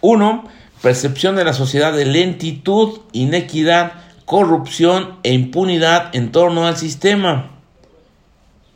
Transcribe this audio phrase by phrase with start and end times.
[0.00, 0.44] 1.
[0.82, 3.92] Percepción de la sociedad de lentitud, inequidad,
[4.24, 7.50] corrupción e impunidad en torno al sistema.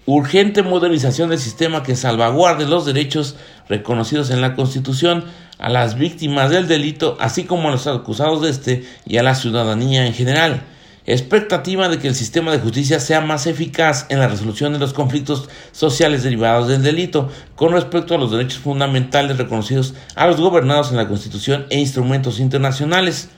[0.07, 3.37] Urgente modernización del sistema que salvaguarde los derechos
[3.69, 5.25] reconocidos en la Constitución
[5.59, 9.35] a las víctimas del delito, así como a los acusados de este y a la
[9.35, 10.65] ciudadanía en general.
[11.07, 14.95] Expectativa de que el sistema de justicia sea más eficaz en la resolución de los
[14.95, 20.91] conflictos sociales derivados del delito con respecto a los derechos fundamentales reconocidos a los gobernados
[20.91, 23.29] en la Constitución e instrumentos internacionales.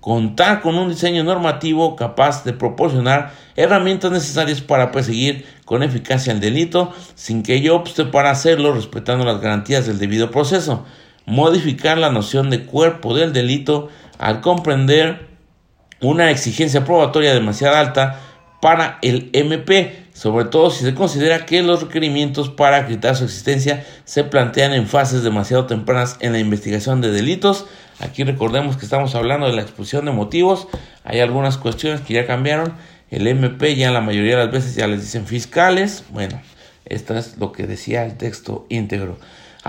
[0.00, 6.40] Contar con un diseño normativo capaz de proporcionar herramientas necesarias para perseguir con eficacia el
[6.40, 10.86] delito sin que ello obste para hacerlo respetando las garantías del debido proceso,
[11.26, 15.29] modificar la noción de cuerpo del delito al comprender
[16.00, 18.20] una exigencia probatoria demasiado alta
[18.60, 23.86] para el MP, sobre todo si se considera que los requerimientos para acreditar su existencia
[24.04, 27.66] se plantean en fases demasiado tempranas en la investigación de delitos,
[28.00, 30.68] Aquí recordemos que estamos hablando de la exposición de motivos.
[31.04, 32.72] Hay algunas cuestiones que ya cambiaron.
[33.10, 36.04] El MP ya la mayoría de las veces ya les dicen fiscales.
[36.08, 36.40] Bueno,
[36.86, 39.18] esto es lo que decía el texto íntegro.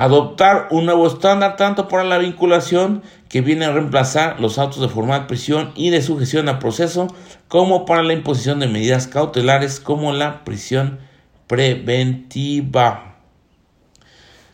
[0.02, 4.90] Adoptar un nuevo estándar tanto para la vinculación que viene a reemplazar los autos de
[4.90, 7.06] formal prisión y de sujeción a proceso,
[7.48, 10.98] como para la imposición de medidas cautelares como la prisión
[11.46, 13.18] preventiva.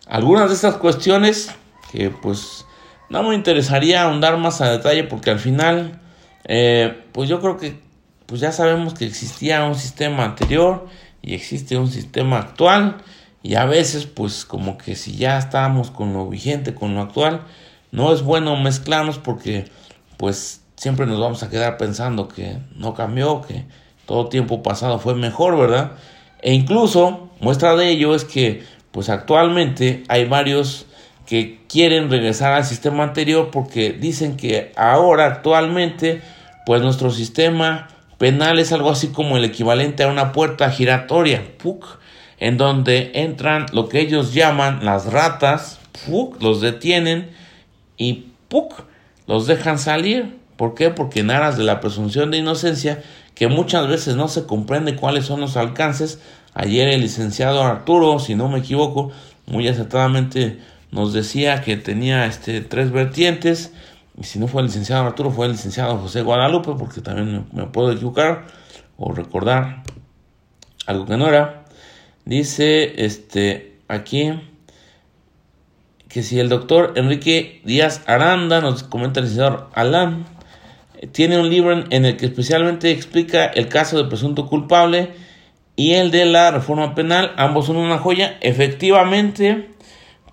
[0.06, 1.56] Algunas de estas cuestiones
[1.94, 2.66] que pues
[3.10, 6.02] no me interesaría ahondar más a detalle porque al final,
[6.44, 7.80] eh, pues yo creo que
[8.26, 10.88] pues ya sabemos que existía un sistema anterior
[11.22, 12.98] y existe un sistema actual
[13.48, 17.44] y a veces pues como que si ya estábamos con lo vigente, con lo actual,
[17.94, 19.64] no es bueno mezclarnos porque
[20.18, 23.64] pues siempre nos vamos a quedar pensando que no cambió, que
[24.06, 25.94] todo tiempo pasado fue mejor, ¿verdad?
[26.42, 30.86] E incluso muestra de ello es que pues actualmente hay varios
[31.26, 36.22] que quieren regresar al sistema anterior porque dicen que ahora actualmente
[36.66, 37.88] pues nuestro sistema
[38.18, 41.98] penal es algo así como el equivalente a una puerta giratoria, ¡puc!
[42.40, 45.80] En donde entran lo que ellos llaman las ratas,
[46.40, 47.32] los detienen
[47.98, 48.28] y
[49.26, 50.38] los dejan salir.
[50.56, 50.90] ¿Por qué?
[50.90, 53.04] Porque en aras de la presunción de inocencia,
[53.36, 56.20] que muchas veces no se comprende cuáles son los alcances,
[56.54, 59.12] ayer el licenciado Arturo, si no me equivoco,
[59.46, 60.60] muy acertadamente
[60.92, 63.74] nos decía que tenía este, tres vertientes,
[64.20, 67.66] y si no fue el licenciado Arturo, fue el licenciado José Guadalupe, porque también me,
[67.68, 68.46] puedo equivocar
[68.98, 69.84] o recordar
[70.88, 71.66] algo que no era.
[72.28, 74.34] Dice este, aquí
[76.10, 80.26] que si el doctor Enrique Díaz Aranda, nos comenta el licenciado Alán,
[81.14, 85.12] tiene un libro en el que especialmente explica el caso de presunto culpable
[85.78, 88.38] y el de la reforma penal, ambos son una joya.
[88.42, 89.70] Efectivamente,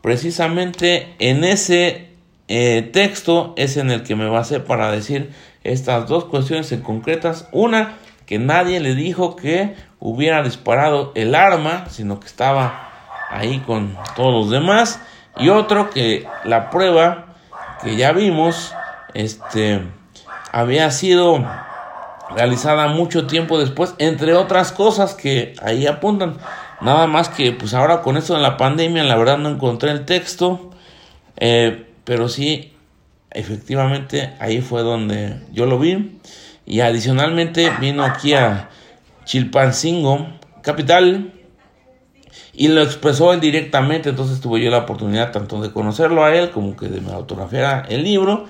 [0.04, 2.08] Precisamente en ese
[2.48, 5.30] eh, texto es en el que me basé para decir
[5.62, 7.48] estas dos cuestiones en concretas.
[7.52, 9.74] Una, que nadie le dijo que
[10.04, 12.90] hubiera disparado el arma, sino que estaba
[13.30, 15.00] ahí con todos los demás.
[15.38, 17.24] Y otro, que la prueba
[17.82, 18.74] que ya vimos,
[19.14, 19.80] este,
[20.52, 21.42] había sido
[22.36, 26.36] realizada mucho tiempo después, entre otras cosas que ahí apuntan.
[26.82, 30.04] Nada más que pues ahora con esto de la pandemia la verdad no encontré el
[30.04, 30.70] texto,
[31.38, 32.74] eh, pero sí,
[33.30, 36.20] efectivamente ahí fue donde yo lo vi.
[36.66, 38.68] Y adicionalmente vino aquí a
[39.24, 40.26] Chilpancingo,
[40.62, 41.32] capital,
[42.52, 46.50] y lo expresó él directamente, entonces tuve yo la oportunidad tanto de conocerlo a él
[46.50, 48.46] como que de me autografiara el libro.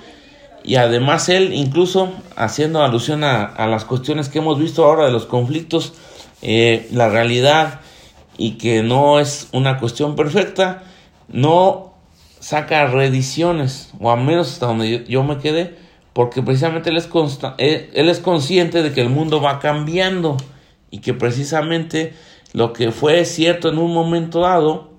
[0.63, 5.27] Y además él incluso haciendo alusión a, las cuestiones que hemos visto ahora de los
[5.27, 5.95] conflictos,
[6.43, 7.81] eh, la realidad
[8.37, 10.83] y que no es una cuestión perfecta,
[11.29, 11.95] no
[12.41, 15.77] saca reediciones, o al menos hasta donde yo, me quedé,
[16.13, 17.09] porque precisamente él es,
[17.59, 20.37] él, él es consciente de que el mundo va cambiando
[20.95, 22.15] y que precisamente
[22.53, 24.91] lo que fue cierto en un momento dado,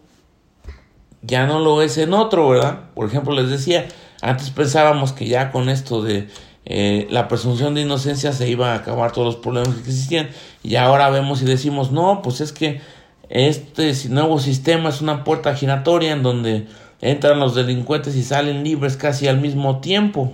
[1.22, 2.90] ya no lo es en otro, ¿verdad?
[2.94, 3.88] Por ejemplo, les decía,
[4.22, 6.28] antes pensábamos que ya con esto de
[6.66, 10.32] eh, la presunción de inocencia se iba a acabar todos los problemas que existían,
[10.64, 12.82] y ahora vemos y decimos, no, pues es que
[13.30, 16.68] este nuevo sistema es una puerta giratoria en donde
[17.00, 20.30] entran los delincuentes y salen libres casi al mismo tiempo.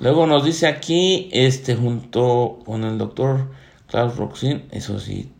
[0.00, 3.56] Luego nos dice aquí, este, junto con el doctor
[3.88, 5.30] Klaus Roxin, eso sí,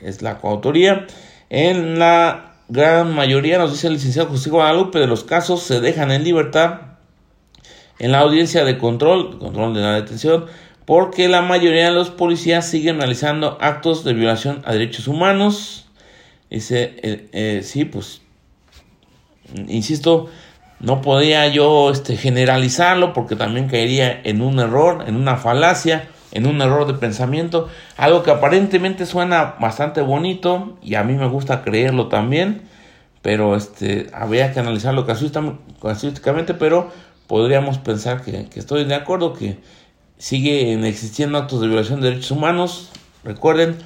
[0.00, 1.06] es la coautoría.
[1.50, 6.10] En la gran mayoría, nos dice el licenciado José Guadalupe, de los casos se dejan
[6.10, 6.80] en libertad
[7.98, 10.46] en la audiencia de control, control de la detención,
[10.84, 15.86] porque la mayoría de los policías siguen realizando actos de violación a derechos humanos.
[16.50, 18.20] Dice, eh, eh, sí, pues,
[19.66, 20.28] insisto,
[20.80, 26.46] no podía yo este, generalizarlo porque también caería en un error, en una falacia, en
[26.46, 31.62] un error de pensamiento, algo que aparentemente suena bastante bonito y a mí me gusta
[31.62, 32.62] creerlo también,
[33.22, 36.90] pero este, habría que analizarlo casuísticamente, pero
[37.26, 39.58] podríamos pensar que, estoy de acuerdo, que
[40.18, 42.90] siguen existiendo actos de violación de derechos humanos.
[43.22, 43.76] Recuerden,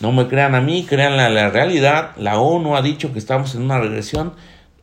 [0.00, 2.10] no me crean a mí, crean la realidad.
[2.16, 4.34] La ONU ha dicho que estamos en una regresión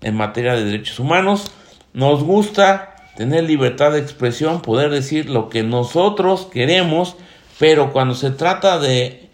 [0.02, 1.52] en materia de derechos humanos.
[1.94, 2.89] Nos gusta
[3.20, 7.18] tener libertad de expresión, poder decir lo que nosotros queremos,
[7.60, 9.30] pero cuando se trata de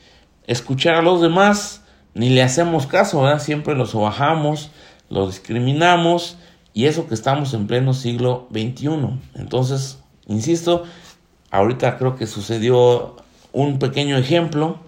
[0.48, 1.84] escuchar a los demás,
[2.16, 3.40] ni le hacemos caso, ¿verdad?
[3.40, 4.72] Siempre los bajamos,
[5.12, 6.36] los discriminamos,
[6.74, 8.90] y eso que estamos en pleno siglo XXI.
[9.36, 10.86] Entonces, insisto,
[11.52, 13.18] ahorita creo que sucedió
[13.52, 14.80] un pequeño ejemplo.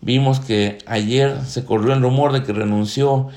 [0.00, 3.28] Vimos que ayer se corrió el rumor de que renunció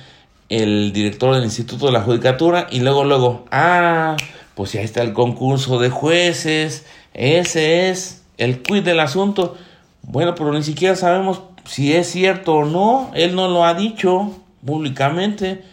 [0.48, 4.16] el director del Instituto de la Judicatura y luego, luego, ah,
[4.56, 9.56] pues ya está el concurso de jueces, ese es el quid del asunto.
[10.04, 14.32] Bueno, pero ni siquiera sabemos si es cierto o no, él no lo ha dicho
[14.66, 15.64] públicamente,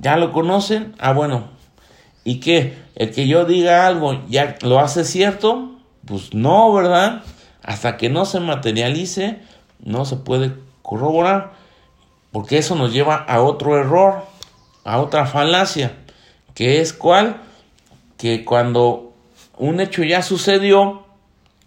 [0.00, 1.44] ya lo conocen, ah, bueno,
[2.24, 2.76] ¿y qué?
[2.94, 5.72] El que yo diga algo ya lo hace cierto,
[6.04, 7.22] pues no, ¿verdad?
[7.62, 9.40] Hasta que no se materialice,
[9.80, 10.52] no se puede
[10.82, 11.52] corroborar.
[12.32, 14.24] Porque eso nos lleva a otro error,
[14.84, 15.96] a otra falacia,
[16.54, 17.40] que es cuál?
[18.16, 19.14] Que cuando
[19.58, 21.04] un hecho ya sucedió,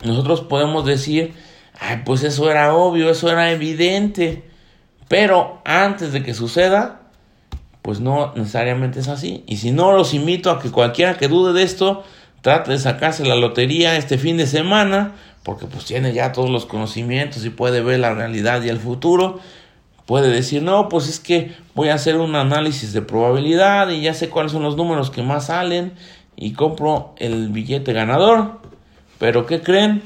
[0.04, 1.34] nosotros podemos decir,
[1.80, 4.44] ay, pues eso era obvio, eso era evidente.
[5.08, 7.02] Pero antes de que suceda,
[7.82, 9.44] pues no necesariamente es así.
[9.48, 12.04] Y si no, los invito a que cualquiera que dude de esto,
[12.42, 16.66] trate de sacarse la lotería este fin de semana, porque pues tiene ya todos los
[16.66, 19.40] conocimientos y puede ver la realidad y el futuro
[20.06, 24.14] puede decir, no, pues es que voy a hacer un análisis de probabilidad y ya
[24.14, 25.94] sé cuáles son los números que más salen
[26.42, 28.62] y compro el billete ganador.
[29.20, 30.02] Pero ¿qué creen?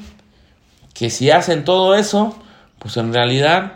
[0.92, 2.36] Que si hacen todo eso,
[2.80, 3.74] pues en realidad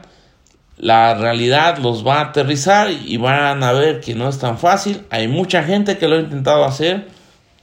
[0.77, 5.07] la realidad los va a aterrizar y van a ver que no es tan fácil.
[5.11, 7.09] Hay mucha gente que lo ha intentado hacer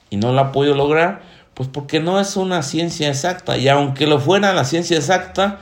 [0.10, 1.22] y no lo ha podido lograr,
[1.54, 3.58] pues porque no es una ciencia exacta.
[3.58, 5.60] Y aunque lo fuera la ciencia exacta,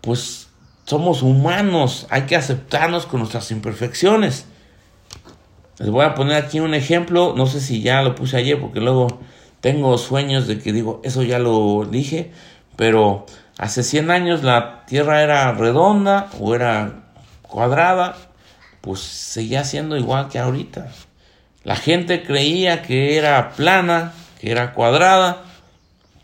[0.00, 0.48] pues
[0.84, 4.46] somos humanos, hay que aceptarnos con nuestras imperfecciones.
[5.80, 8.80] Les voy a poner aquí un ejemplo, no sé si ya lo puse ayer porque
[8.80, 9.18] luego
[9.62, 12.32] tengo sueños de que digo, eso ya lo dije,
[12.76, 13.24] pero
[13.56, 17.04] hace 100 años la Tierra era redonda o era
[17.40, 18.14] cuadrada,
[18.82, 20.92] pues seguía siendo igual que ahorita.
[21.64, 25.44] La gente creía que era plana, que era cuadrada,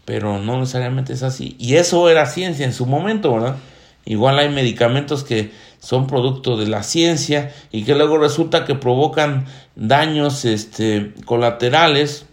[0.05, 1.56] pero no necesariamente es así.
[1.58, 3.56] Y eso era ciencia en su momento, ¿verdad?
[4.05, 5.50] Igual hay medicamentos que
[5.87, 9.47] son producto de la ciencia y que luego resulta que provocan
[9.77, 12.27] daños este, colaterales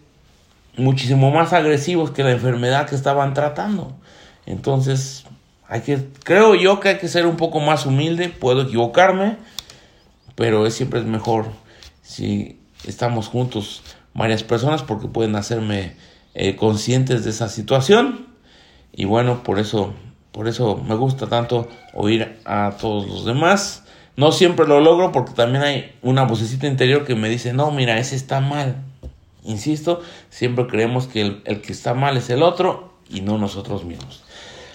[0.76, 3.94] muchísimo más agresivos que la enfermedad que estaban tratando.
[4.48, 5.26] Entonces,
[5.68, 9.38] hay que, creo yo que hay que ser un poco más humilde, puedo equivocarme,
[10.34, 11.46] pero es, siempre es mejor
[12.02, 13.84] si estamos juntos
[14.16, 15.96] varias personas porque pueden hacerme
[16.34, 18.26] eh, conscientes de esa situación.
[18.92, 19.94] Y bueno, por eso
[20.34, 23.84] por eso me gusta tanto oír a todos los demás.
[24.18, 27.98] No siempre lo logro porque también hay una vocecita interior que me dice, no, mira,
[28.00, 28.76] ese está mal.
[29.44, 34.24] Insisto, siempre creemos que el, que está mal es el otro y no nosotros mismos.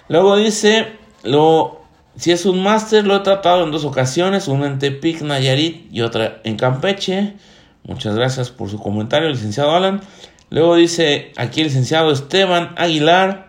[0.09, 0.93] Luego dice,
[1.25, 1.81] lo,
[2.17, 6.03] si es un máster, lo he tratado en dos ocasiones, una en Tepic, Nayarit y
[6.03, 7.35] otra en Campeche.
[7.83, 10.03] Muchas gracias por su comentario, licenciado Alan.
[10.51, 13.48] Luego dice aquí el licenciado Esteban Aguilar.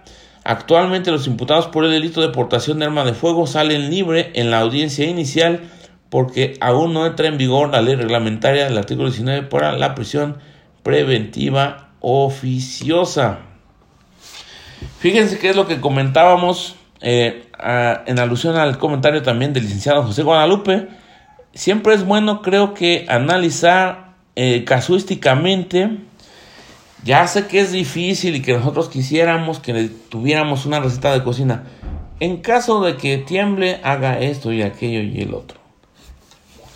[0.50, 4.50] Actualmente los imputados por el delito de portación de arma de fuego salen libre en
[4.50, 5.70] la audiencia inicial
[6.10, 10.40] porque aún no entra en vigor la ley reglamentaria del artículo 19 para la prisión
[10.82, 13.42] preventiva oficiosa.
[14.98, 17.44] Fíjense qué es lo que comentábamos eh,
[18.08, 20.88] en alusión al comentario también del licenciado José Guadalupe.
[21.54, 26.09] Siempre es bueno, creo que, analizar eh, casuísticamente
[27.04, 31.64] ya sé que es difícil y que nosotros quisiéramos que tuviéramos una receta de cocina.
[32.20, 35.60] En caso de que tiemble, haga esto y aquello y el otro.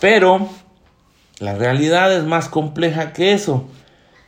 [0.00, 0.48] Pero
[1.38, 3.68] la realidad es más compleja que eso.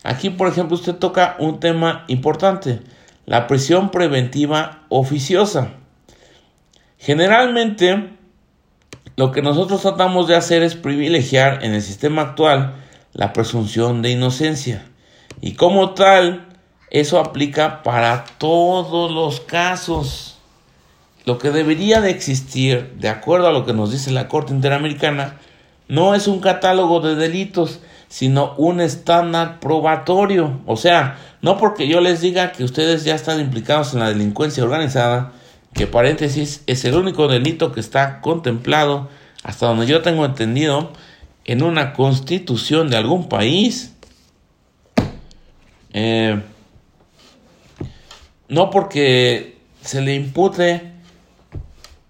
[0.03, 2.81] Aquí, por ejemplo, usted toca un tema importante,
[3.25, 5.73] la prisión preventiva oficiosa.
[6.99, 8.11] Generalmente,
[9.17, 12.75] lo que nosotros tratamos de hacer es privilegiar en el sistema actual
[13.15, 14.85] la presunción de inocencia.
[15.40, 16.47] Y como tal,
[16.90, 20.38] eso aplica para todos los casos.
[21.25, 25.38] Lo que debería de existir, de acuerdo a lo que nos dice la Corte Interamericana,
[25.88, 30.61] no es un catálogo de delitos, sino un estándar probatorio.
[30.66, 34.64] O sea, no porque yo les diga que ustedes ya están implicados en la delincuencia
[34.64, 35.33] organizada,
[35.75, 39.09] que paréntesis es el único delito que está contemplado,
[39.42, 40.92] hasta donde yo tengo entendido,
[41.45, 43.96] en una constitución de algún país.
[45.99, 46.43] Eh,
[48.50, 50.93] no porque se le impute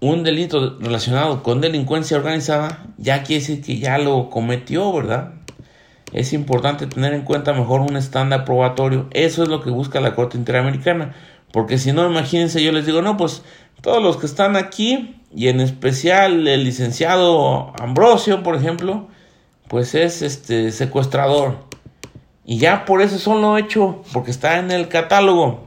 [0.01, 5.35] un delito relacionado con delincuencia organizada, ya quiere decir que ya lo cometió, ¿verdad?
[6.13, 9.07] Es importante tener en cuenta mejor un estándar probatorio.
[9.13, 11.15] Eso es lo que busca la Corte Interamericana.
[11.53, 13.45] Porque si no, imagínense, yo les digo, no, pues
[13.83, 19.07] todos los que están aquí, y en especial el licenciado Ambrosio, por ejemplo,
[19.69, 21.66] pues es este secuestrador.
[22.49, 25.67] Y ya por eso solo hecho, porque está en el catálogo.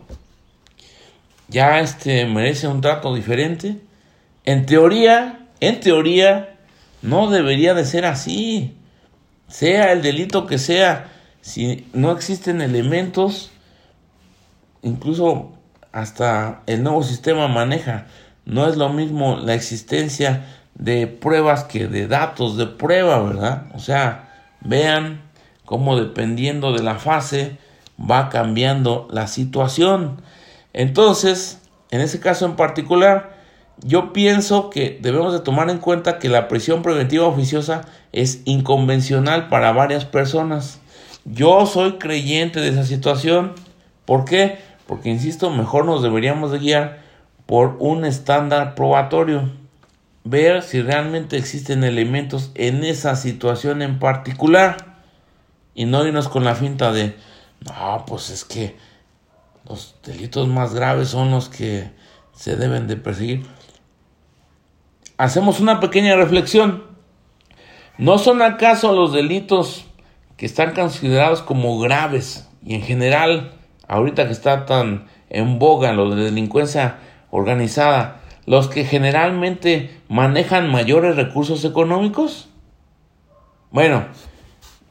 [1.49, 3.81] Ya este merece un trato diferente.
[4.45, 6.55] En teoría, en teoría,
[7.01, 8.77] no debería de ser así.
[9.49, 11.09] Sea el delito que sea,
[11.41, 13.51] si no existen elementos,
[14.81, 15.51] incluso
[15.91, 18.07] hasta el nuevo sistema maneja.
[18.45, 20.45] No es lo mismo la existencia
[20.75, 23.65] de pruebas que de datos de prueba, ¿verdad?
[23.73, 24.29] O sea,
[24.61, 25.28] vean
[25.69, 27.59] cómo dependiendo de la fase
[27.99, 30.19] va cambiando la situación.
[30.73, 31.61] Entonces,
[31.91, 33.37] en ese caso en particular,
[33.83, 37.81] yo pienso que debemos de tomar en cuenta que la prisión preventiva oficiosa
[38.13, 40.79] es inconvencional para varias personas.
[41.23, 43.53] Yo soy creyente de esa situación.
[44.05, 44.57] ¿Por qué?
[44.87, 46.97] Porque, insisto, mejor nos deberíamos de guiar
[47.45, 49.51] por un estándar probatorio.
[50.23, 54.88] Ver si realmente existen elementos en esa situación en particular.
[55.73, 57.15] Y no irnos con la finta de,
[57.65, 58.77] no, pues es que
[59.67, 61.91] los delitos más graves son los que
[62.33, 63.45] se deben de perseguir
[65.19, 66.83] hacemos una pequeña reflexión.
[67.97, 69.85] ¿No son acaso los delitos
[70.37, 73.51] que están considerados como graves y en general,
[73.87, 76.99] ahorita que está tan en boga lo de delincuencia
[77.29, 82.47] organizada, los que generalmente manejan mayores recursos económicos?
[83.71, 84.05] Bueno,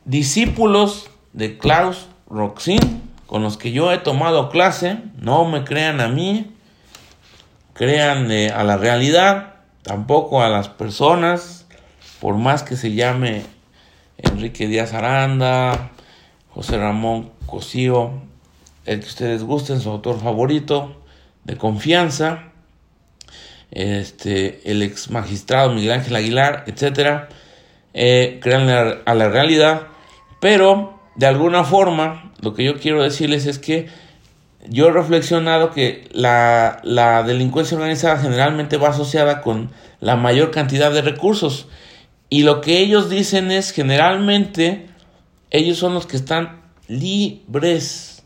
[0.09, 6.09] discípulos de Klaus Roxin, con los que yo he tomado clase, no me crean a
[6.09, 6.51] mí,
[7.75, 11.67] crean eh, a la realidad, tampoco a las personas,
[12.21, 13.43] por más que se llame
[14.17, 15.91] Enrique Díaz Aranda,
[16.49, 18.13] José Ramón Cosío,
[18.87, 21.03] el que ustedes gusten, su autor favorito,
[21.45, 22.45] de confianza,
[23.71, 27.29] este, el ex magistrado Miguel Ángel Aguilar, etcétera,
[27.93, 29.89] eh, crean a la realidad,
[30.41, 33.89] pero de alguna forma lo que yo quiero decirles es que
[34.69, 40.93] yo he reflexionado que la, la, delincuencia organizada generalmente va asociada con la mayor cantidad
[40.93, 41.69] de recursos.
[42.29, 44.89] Y lo que ellos dicen es generalmente
[45.51, 48.23] ellos son los que están libres.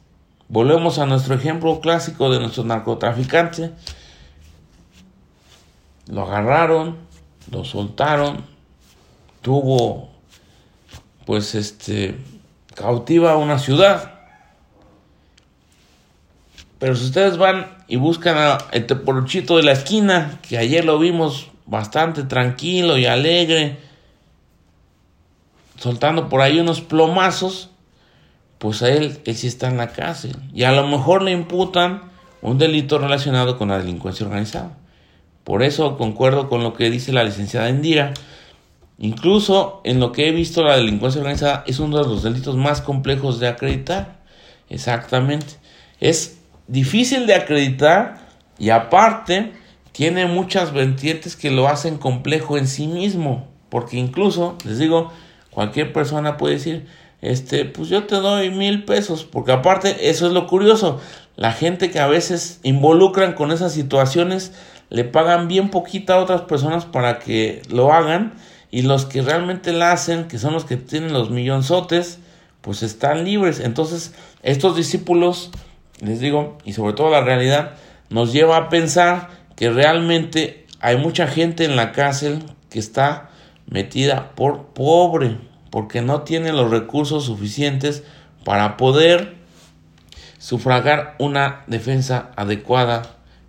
[0.49, 3.71] Volvemos a nuestro ejemplo clásico de nuestro narcotraficante.
[6.09, 6.97] Lo agarraron,
[7.50, 8.45] lo soltaron,
[9.40, 10.12] tuvo
[11.26, 12.17] pues este
[12.75, 14.12] cautiva una ciudad
[16.83, 20.99] pero si ustedes van y buscan a el teporochito de la esquina, que ayer lo
[20.99, 23.79] vimos bastante tranquilo y alegre,
[25.79, 27.71] soltando por ahí unos plomazos,
[28.59, 30.35] pues a él, él sí está en la cárcel.
[30.52, 32.02] Y a lo mejor le imputan
[32.41, 34.76] un delito relacionado con la delincuencia organizada.
[35.45, 38.12] Por eso concuerdo con lo que dice la licenciada Indira.
[39.02, 42.80] Incluso en lo que he visto, la delincuencia organizada es uno de los delitos más
[42.80, 44.21] complejos de acreditar.
[44.68, 45.56] Exactamente.
[45.99, 48.28] Es difícil de acreditar
[48.61, 49.54] y aparte
[49.90, 55.11] tiene muchas vertientes que lo hacen complejo en sí mismo, porque incluso, les digo,
[55.50, 56.87] cualquier persona puede decir,
[57.23, 61.00] este, pues yo te doy mil pesos, porque aparte, eso es lo curioso,
[61.35, 64.52] la gente que a veces involucran con esas situaciones
[64.90, 68.35] le pagan bien poquita a otras personas para que lo hagan
[68.73, 72.19] y los que realmente la hacen, que son los que tienen los millonzotes,
[72.61, 73.61] pues están libres.
[73.61, 75.52] Entonces, estos discípulos
[76.02, 77.75] les digo, y sobre todo la realidad,
[78.11, 83.31] nos lleva a pensar que realmente hay mucha gente en la cárcel que está
[83.67, 85.38] metida por pobre,
[85.71, 88.02] porque no tiene los recursos suficientes
[88.45, 89.37] para poder
[90.38, 93.02] sufragar una defensa adecuada,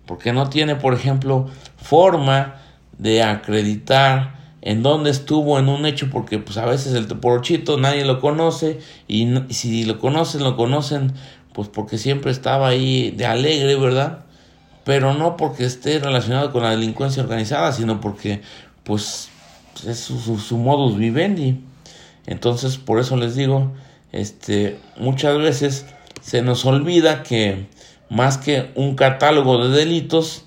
[0.06, 2.60] porque no tiene, por ejemplo, forma
[2.98, 8.06] de acreditar en dónde estuvo en un hecho, porque pues a veces el teporochito nadie
[8.06, 11.12] lo conoce y si lo conocen, lo conocen
[11.52, 14.24] pues porque siempre estaba ahí de alegre, ¿verdad?
[14.84, 18.40] Pero no porque esté relacionado con la delincuencia organizada, sino porque
[18.84, 19.28] pues
[19.86, 21.60] es su, modus vivendi.
[22.26, 23.70] Entonces, por eso les digo,
[24.12, 25.84] este, muchas veces
[26.22, 27.66] se nos olvida que
[28.08, 30.43] más que un catálogo de delitos,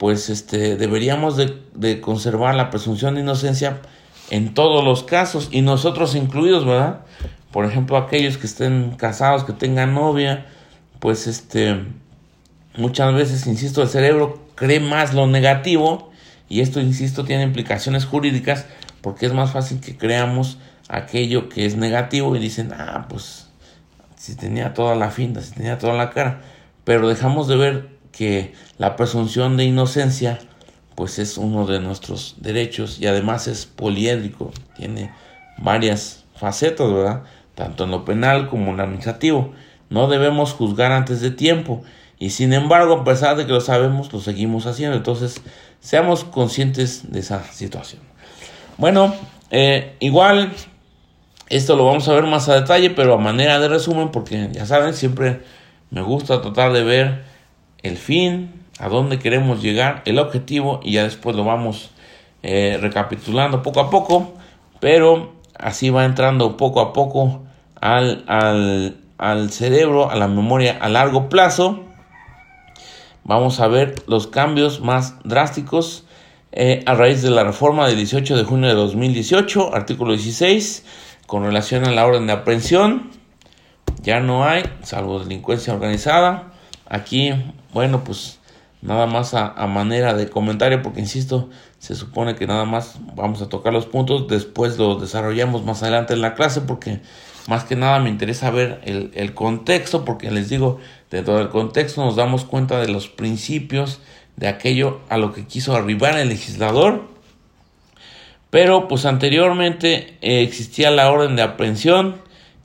[0.00, 3.82] pues este, deberíamos de, conservar la presunción de inocencia
[4.30, 7.02] en todos los casos y nosotros incluidos, ¿verdad?
[7.50, 10.46] Por ejemplo, aquellos que estén casados, que tengan novia,
[11.00, 11.84] pues este,
[12.78, 16.10] muchas veces, insisto, el cerebro cree más lo negativo
[16.48, 18.64] y esto, insisto, tiene implicaciones jurídicas
[19.02, 20.56] porque es más fácil que creamos
[20.88, 23.50] aquello que es negativo y dicen, ah, pues
[24.16, 26.40] si tenía toda la finta, si tenía toda la cara,
[26.84, 30.38] pero dejamos de ver que la presunción de inocencia
[30.94, 35.10] pues es uno de nuestros derechos y además es poliédrico, tiene
[35.56, 37.22] varias facetas, ¿verdad?
[37.54, 39.52] Tanto en lo penal como en lo administrativo.
[39.88, 41.82] No debemos juzgar antes de tiempo
[42.18, 44.96] y sin embargo, a pesar de que lo sabemos, lo seguimos haciendo.
[44.96, 45.40] Entonces,
[45.80, 48.02] seamos conscientes de esa situación.
[48.76, 49.14] Bueno,
[49.50, 50.52] eh, igual
[51.48, 54.66] esto lo vamos a ver más a detalle, pero a manera de resumen, porque ya
[54.66, 55.40] saben, siempre
[55.90, 57.29] me gusta tratar de ver
[57.82, 61.90] el fin, a dónde queremos llegar, el objetivo, y ya después lo vamos
[62.42, 64.34] eh, recapitulando poco a poco,
[64.80, 67.42] pero así va entrando poco a poco
[67.80, 71.80] al, al, al cerebro, a la memoria a largo plazo.
[73.24, 76.04] Vamos a ver los cambios más drásticos
[76.52, 80.84] eh, a raíz de la reforma del 18 de junio de 2018, artículo 16
[81.26, 83.10] con relación a la orden de aprehensión,
[84.02, 86.52] ya no hay, salvo delincuencia organizada.
[86.90, 87.32] Aquí,
[87.72, 88.40] bueno, pues
[88.82, 93.48] nada más a, manera de comentario, porque insisto, se supone que nada más vamos a
[93.48, 97.00] tocar los puntos, después los desarrollamos más adelante en la clase, porque
[97.46, 100.80] más que nada me interesa ver el, contexto, porque les digo,
[101.12, 104.00] dentro del contexto nos damos cuenta de los principios
[104.34, 107.08] de aquello a lo que quiso arribar el legislador.
[108.50, 112.16] Pero pues anteriormente eh, existía la orden de aprehensión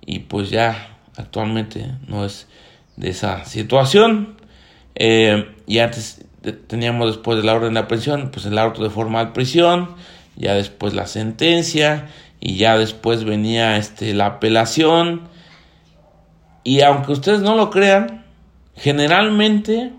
[0.04, 2.48] y pues ya actualmente no es
[2.98, 4.36] de esa situación.
[4.96, 6.26] Eh, y antes
[6.68, 9.96] teníamos después de la orden de aprehensión pues el auto de formal prisión,
[10.36, 12.08] ya después la sentencia
[12.40, 15.22] y ya después venía este, la apelación.
[16.64, 18.26] Y aunque ustedes no lo crean,
[18.76, 19.92] generalmente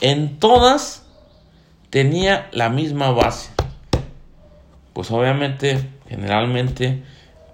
[0.00, 1.06] en todas
[1.90, 3.50] tenía la misma base
[4.92, 7.02] pues obviamente, generalmente,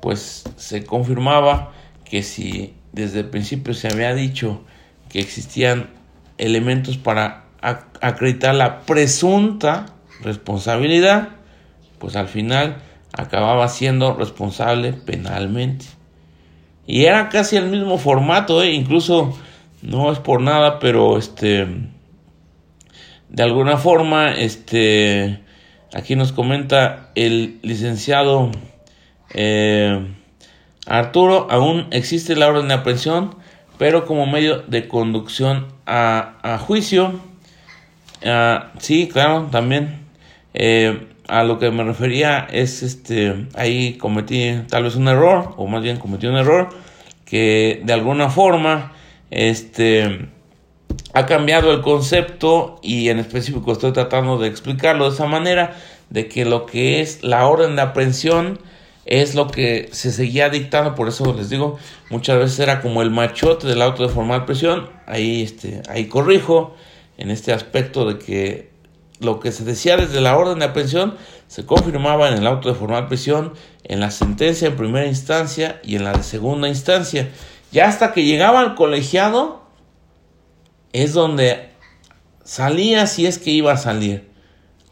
[0.01, 1.73] pues se confirmaba
[2.05, 4.65] que si desde el principio se había dicho
[5.19, 5.91] existían
[6.39, 7.45] elementos para
[8.01, 9.87] acreditar la presunta
[10.23, 11.31] responsabilidad,
[11.99, 12.77] pues al final
[13.13, 15.87] acababa siendo responsable penalmente.
[16.87, 18.73] Y era casi el mismo formato, ¿eh?
[18.73, 19.37] incluso
[19.83, 21.67] no es por nada, pero este
[23.29, 25.41] de alguna forma este
[25.95, 28.51] Aquí nos comenta el licenciado
[29.33, 30.15] eh,
[30.87, 33.37] Arturo, aún existe la orden de aprehensión,
[33.79, 37.21] pero como medio de conducción a, juicio.
[38.25, 40.01] Ah, sí, claro, también.
[40.55, 45.67] Eh, a lo que me refería es este, ahí cometí tal vez un error, o
[45.67, 46.69] más bien cometí un error,
[47.25, 48.93] que de alguna forma,
[49.31, 50.29] este,
[51.15, 55.75] ha cambiado el concepto y en específico estoy tratando de explicarlo de esa manera,
[56.11, 58.61] de que lo que es la orden de aprehensión
[59.07, 61.79] es lo que se seguía dictando, por eso les digo,
[62.11, 66.75] muchas veces era como el machote del auto de formal presión, ahí, este, ahí corrijo
[67.17, 68.71] en este aspecto de que
[69.21, 71.15] lo que se decía desde la orden de aprehensión
[71.47, 75.97] se confirmaba en el auto de formal prisión, en la sentencia en primera instancia y
[75.97, 77.31] en la de segunda instancia.
[77.73, 79.63] Ya hasta que llegaba al colegiado,
[80.93, 81.71] es donde
[82.45, 84.29] salía si es que iba a salir.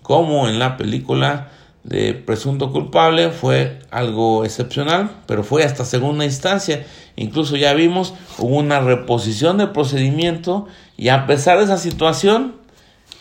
[0.03, 1.50] Como en la película
[1.85, 6.85] de Presunto Culpable fue algo excepcional, pero fue hasta segunda instancia.
[7.14, 10.66] Incluso ya vimos, hubo una reposición de procedimiento
[10.97, 12.57] y a pesar de esa situación,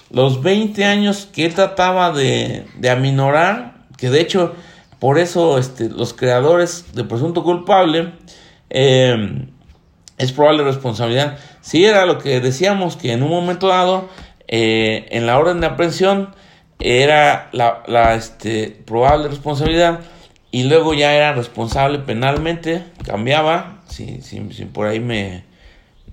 [0.10, 4.54] los 20 años que él trataba de, aminorar, que de hecho
[5.00, 8.14] por eso este, los creadores de Presunto Culpable
[8.70, 9.48] eh,
[10.18, 11.38] es probable responsabilidad.
[11.62, 14.08] Si era lo que decíamos, que en un momento dado,
[14.48, 16.34] eh, en la orden de aprehensión,
[16.84, 20.02] era la, este, probable responsabilidad
[20.52, 25.44] y luego ya era responsable penalmente, cambiaba, si, si, si por ahí me,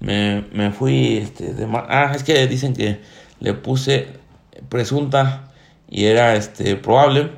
[0.00, 1.54] me, fui, este,
[1.88, 3.00] ah, es que dicen que
[3.40, 4.06] le puse
[4.68, 5.50] presunta
[5.88, 7.30] y era este, probable,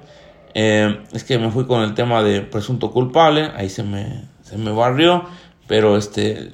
[0.55, 4.59] eh, es que me fui con el tema de presunto culpable, ahí se me, se
[4.59, 5.25] me barrió,
[5.67, 6.51] pero este,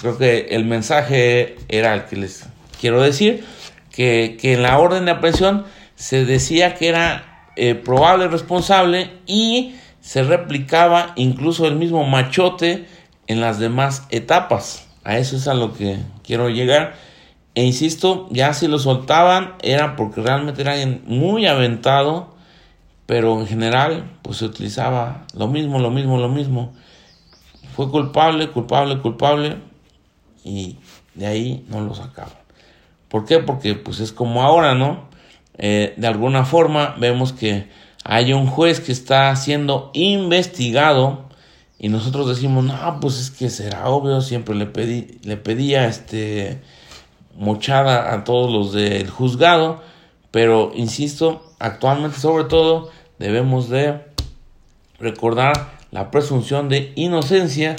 [0.00, 2.46] creo que el mensaje era el que les
[2.80, 3.44] quiero decir,
[3.90, 5.64] que, en la orden de aprehensión
[5.98, 12.86] se decía que era eh, probable responsable y se replicaba incluso el mismo machote
[13.26, 14.86] en las demás etapas.
[15.02, 16.94] A eso es a lo que quiero llegar.
[17.56, 22.32] E insisto, ya si lo soltaban era porque realmente era alguien muy aventado,
[23.06, 26.74] pero en general pues se utilizaba lo mismo, lo mismo, lo mismo.
[27.74, 29.56] Fue culpable, culpable, culpable
[30.44, 30.76] y
[31.16, 32.38] de ahí no lo sacaban.
[33.08, 33.40] ¿Por qué?
[33.40, 35.07] Porque pues es como ahora, ¿no?
[35.58, 37.68] Eh, de alguna forma vemos que
[38.04, 41.28] hay un juez que está siendo investigado
[41.78, 46.60] y nosotros decimos, no, pues es que será obvio, siempre le, pedí, le pedía este,
[47.36, 49.80] mochada a todos los del juzgado,
[50.30, 54.00] pero insisto, actualmente sobre todo debemos de
[54.98, 57.76] recordar la presunción de inocencia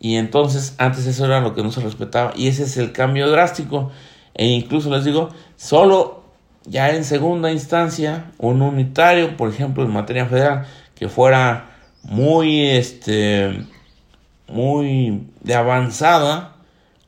[0.00, 3.30] y entonces antes eso era lo que no se respetaba y ese es el cambio
[3.30, 3.90] drástico.
[4.34, 6.21] E incluso les digo, solo
[6.64, 11.70] ya en segunda instancia, un unitario, por ejemplo, en materia federal, que fuera
[12.02, 13.64] muy, este,
[14.48, 16.54] muy de avanzada,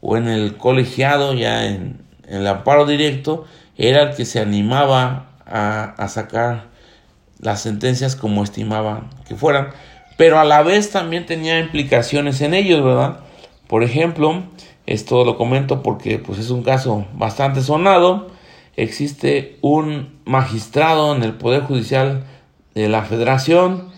[0.00, 3.44] o en el colegiado, ya en, el amparo directo,
[3.76, 6.64] era el que se animaba a, a sacar
[7.38, 9.68] las sentencias como estimaban que fueran,
[10.16, 13.20] pero a la vez también tenía implicaciones en ellos, ¿verdad?
[13.66, 14.44] Por ejemplo,
[14.86, 18.33] esto lo comento porque pues es un caso bastante sonado.
[18.76, 22.24] Existe un magistrado en el Poder Judicial
[22.74, 23.90] de la Federación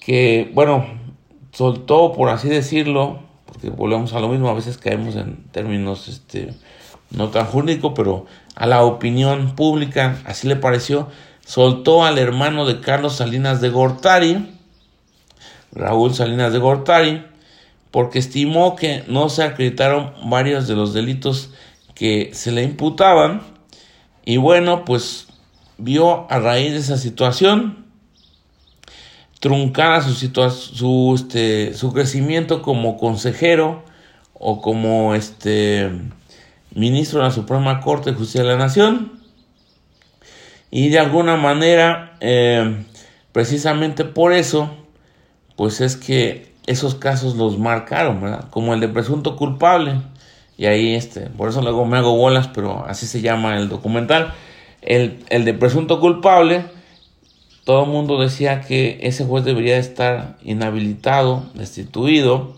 [0.00, 0.86] que, bueno,
[1.52, 6.54] soltó, por así decirlo, porque volvemos a lo mismo, a veces caemos en términos este,
[7.10, 11.08] no tan jurídicos, pero a la opinión pública, así le pareció,
[11.44, 14.54] soltó al hermano de Carlos Salinas de Gortari,
[15.72, 17.24] Raúl Salinas de Gortari,
[17.90, 21.50] porque estimó que no se acreditaron varios de los delitos
[21.94, 23.42] que se le imputaban
[24.30, 25.26] y bueno, pues
[25.76, 27.84] vio a raíz de esa situación
[29.40, 33.82] truncada su, su, este, su crecimiento como consejero
[34.34, 35.90] o como este
[36.72, 39.18] ministro de la Suprema Corte de Justicia de la Nación
[40.70, 42.84] y de alguna manera eh,
[43.32, 44.70] precisamente por eso
[45.56, 48.48] pues es que esos casos los marcaron, ¿verdad?
[48.50, 50.00] Como el de presunto culpable.
[50.60, 54.34] Y ahí, este, por eso luego me hago bolas, pero así se llama el documental.
[54.82, 56.66] El, el de presunto culpable,
[57.64, 62.56] todo el mundo decía que ese juez debería estar inhabilitado, destituido,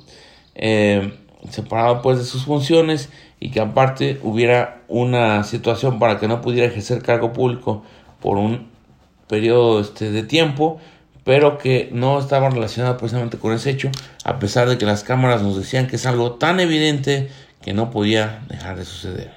[0.57, 1.17] eh,
[1.49, 6.67] separado pues de sus funciones y que aparte hubiera una situación para que no pudiera
[6.67, 7.85] ejercer cargo público
[8.21, 8.67] por un
[9.29, 10.81] periodo este, de tiempo
[11.25, 13.91] pero que no estaba relacionado precisamente con ese hecho,
[14.25, 17.31] a pesar de que las cámaras nos decían que es algo tan evidente
[17.63, 19.33] que no podía dejar de suceder.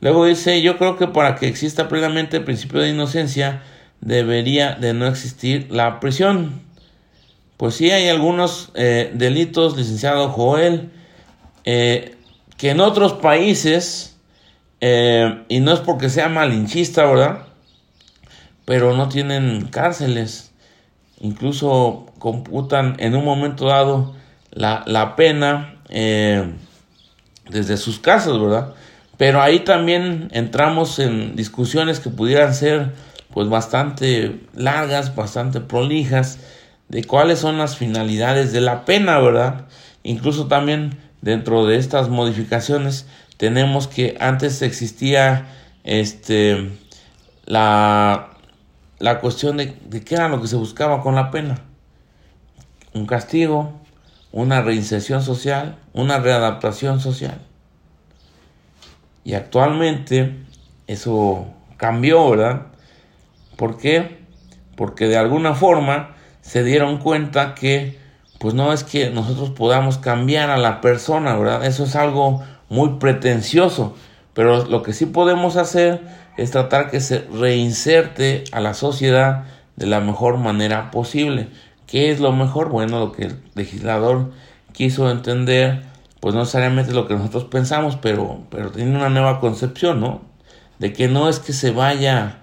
[0.00, 3.62] Luego dice, yo creo que para que exista plenamente el principio de inocencia,
[4.00, 6.62] debería de no existir la prisión.
[7.56, 10.90] Pues sí hay algunos eh, delitos, licenciado Joel,
[11.64, 12.16] eh,
[12.56, 14.16] que en otros países,
[14.80, 17.46] eh, y no es porque sea malinchista, ¿verdad?
[18.64, 20.48] Pero no tienen cárceles
[21.20, 24.14] incluso computan en un momento dado
[24.50, 26.52] la, pena eh,
[27.48, 28.74] desde sus casas, ¿verdad?
[29.16, 32.92] Pero ahí también entramos en discusiones que pudieran ser
[33.34, 36.38] pues bastante largas, bastante prolijas,
[36.88, 39.66] de cuáles son las finalidades de la pena, ¿verdad?
[40.02, 43.06] Incluso también dentro de estas modificaciones
[43.36, 45.46] tenemos que antes existía
[45.84, 46.70] este
[47.44, 48.38] la
[48.98, 51.60] la cuestión de, qué era lo que se buscaba con la pena.
[52.94, 53.80] Un castigo,
[54.38, 57.40] una reinserción social, una readaptación social.
[59.24, 60.36] Y actualmente
[60.86, 62.66] eso cambió, ¿verdad?
[63.56, 64.20] ¿Por qué?
[64.76, 67.98] Porque de alguna forma se dieron cuenta que
[68.38, 71.64] pues no es que nosotros podamos cambiar a la persona, ¿verdad?
[71.64, 73.96] Eso es algo muy pretencioso,
[74.34, 76.00] pero lo que sí podemos hacer
[76.36, 81.48] es tratar que se reinserte a la sociedad de la mejor manera posible.
[81.88, 82.68] ¿Qué es lo mejor?
[82.68, 84.30] Bueno, lo que el legislador
[84.72, 85.82] quiso entender,
[86.20, 90.20] pues no necesariamente lo que nosotros pensamos, pero, pero tiene una nueva concepción, ¿no?
[90.78, 92.42] De que no es que se vaya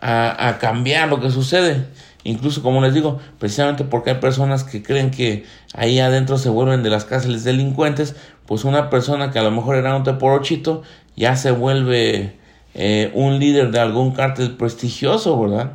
[0.00, 1.86] a, a cambiar lo que sucede.
[2.24, 6.82] Incluso, como les digo, precisamente porque hay personas que creen que ahí adentro se vuelven
[6.82, 10.82] de las cárceles delincuentes, pues una persona que a lo mejor era un teporochito
[11.18, 12.38] ya se vuelve
[12.74, 15.72] eh, un líder de algún cártel prestigioso, ¿verdad?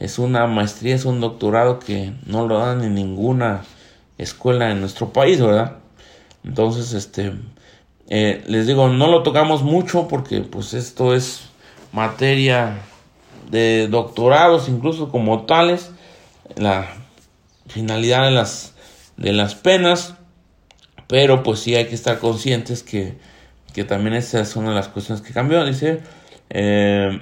[0.00, 3.64] Es una maestría, es un doctorado que no lo dan en ninguna
[4.16, 5.78] escuela en nuestro país, ¿verdad?
[6.44, 7.32] Entonces, este,
[8.08, 11.48] eh, les digo, no lo tocamos mucho porque pues esto es
[11.92, 12.78] materia
[13.50, 15.90] de doctorados, incluso como tales.
[16.56, 16.88] La
[17.66, 18.74] finalidad de las,
[19.16, 20.14] de las penas,
[21.06, 23.18] pero pues sí hay que estar conscientes que,
[23.74, 25.64] que también esa es una de las cuestiones que cambió.
[25.64, 26.00] Dice,
[26.50, 27.20] eh,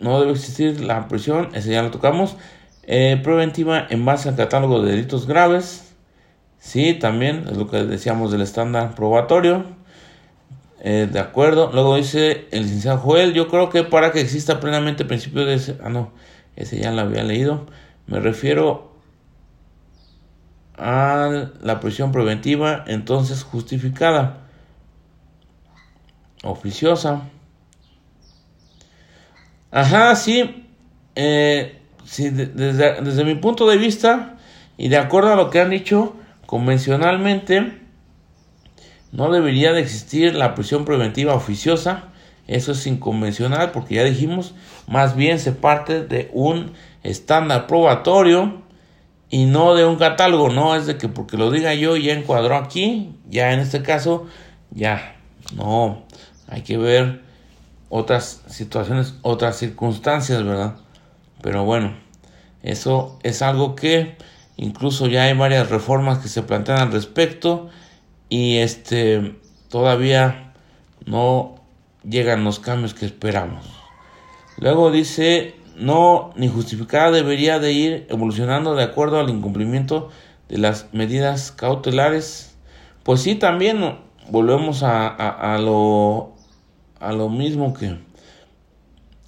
[0.00, 2.36] no debe existir la prisión, ese ya lo tocamos.
[2.86, 5.94] Eh, preventiva en base al catálogo de delitos graves.
[6.58, 9.64] Sí, también es lo que decíamos del estándar probatorio.
[10.80, 11.70] Eh, de acuerdo.
[11.72, 15.54] Luego dice el licenciado Joel, yo creo que para que exista plenamente el principio de
[15.54, 15.78] ese...
[15.82, 16.12] Ah, no,
[16.56, 17.66] ese ya lo había leído.
[18.06, 18.92] Me refiero
[20.76, 24.46] a la prisión preventiva, entonces justificada,
[26.42, 27.22] oficiosa.
[29.74, 30.64] Ajá, sí.
[31.16, 31.80] Eh,
[32.16, 34.36] desde, desde mi punto de vista
[34.76, 36.14] y de acuerdo a lo que han dicho
[36.46, 37.80] convencionalmente,
[39.10, 42.04] no debería de existir la prisión preventiva oficiosa.
[42.46, 44.54] Eso es inconvencional porque ya dijimos,
[44.86, 48.62] más bien se parte de un estándar probatorio
[49.28, 50.50] y no de un catálogo.
[50.50, 54.28] No es de que porque lo diga yo ya encuadró aquí, ya en este caso,
[54.70, 55.16] ya.
[55.56, 56.04] No,
[56.46, 57.23] hay que ver
[57.96, 60.74] otras situaciones, otras circunstancias, ¿verdad?
[61.42, 61.94] Pero bueno,
[62.64, 64.16] eso es algo que
[64.56, 67.68] incluso ya hay varias reformas que se plantean al respecto
[68.28, 69.36] y este
[69.68, 70.54] todavía
[71.06, 71.54] no
[72.02, 73.64] llegan los cambios que esperamos.
[74.58, 80.08] Luego dice, no ni justificada debería de ir evolucionando de acuerdo al incumplimiento
[80.48, 82.56] de las medidas cautelares.
[83.04, 83.98] Pues sí, también
[84.30, 86.33] volvemos a, a, lo,
[87.00, 87.98] a lo mismo que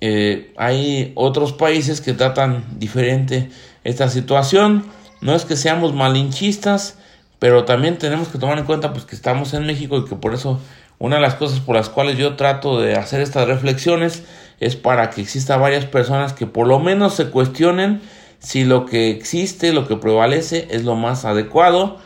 [0.00, 3.50] eh, hay otros países que tratan diferente
[3.84, 4.84] esta situación.
[5.20, 6.98] No es que seamos malinchistas,
[7.38, 10.34] pero también tenemos que tomar en cuenta pues, que estamos en México y que por
[10.34, 10.60] eso
[10.98, 14.24] una de las cosas por las cuales yo trato de hacer estas reflexiones
[14.60, 18.00] es para que exista varias personas que por lo menos se cuestionen
[18.38, 21.98] si lo que existe, lo que prevalece es lo más adecuado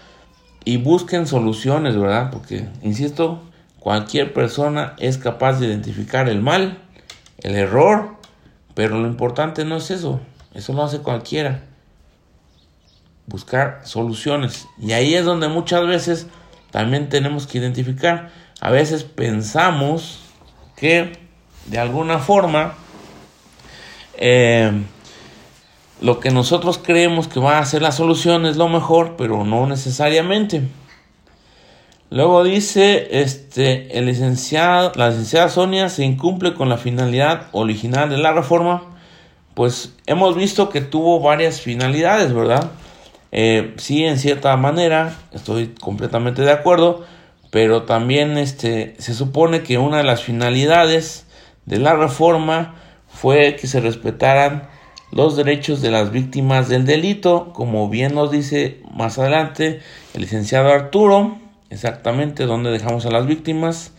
[0.65, 2.31] y busquen soluciones, ¿verdad?
[2.31, 3.41] Porque, insisto,
[3.81, 6.79] cualquier persona es capaz de identificar el mal,
[7.39, 8.17] el error,
[8.75, 10.21] pero lo importante no es eso,
[10.55, 11.65] eso lo hace cualquiera
[13.31, 14.67] buscar soluciones.
[14.79, 16.27] Y ahí es donde muchas veces
[16.71, 18.31] también tenemos que identificar.
[18.61, 20.21] A veces pensamos
[20.77, 21.13] que
[21.67, 22.75] de alguna forma
[24.19, 24.73] eh,
[26.01, 29.67] lo que nosotros creemos que va a ser la solución es lo mejor, pero no
[29.67, 30.63] necesariamente.
[32.11, 38.19] Luego dice, este, el licenciado, la licenciada Sonia se incumple con la finalidad original de
[38.19, 38.83] la reforma.
[39.55, 42.73] Pues hemos visto que tuvo varias finalidades, ¿verdad?
[43.31, 47.05] Eh, sí, en cierta manera, estoy completamente de acuerdo,
[47.51, 51.27] pero también este, se supone que una de las finalidades
[51.67, 52.75] de la reforma
[53.07, 54.69] fue que se respetaran
[55.13, 59.81] los derechos de las víctimas del delito, como bien nos dice más adelante
[60.15, 61.40] el licenciado Arturo,
[61.71, 63.93] exactamente donde dejamos a las víctimas,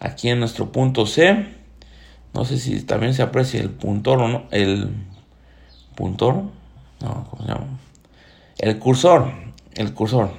[0.00, 1.46] aquí en nuestro punto C,
[2.34, 4.90] no sé si también se aprecia el puntor o no, el
[5.94, 6.42] puntor,
[7.00, 7.66] no, ¿cómo se llama?
[8.58, 9.32] El cursor,
[9.74, 10.30] el cursor.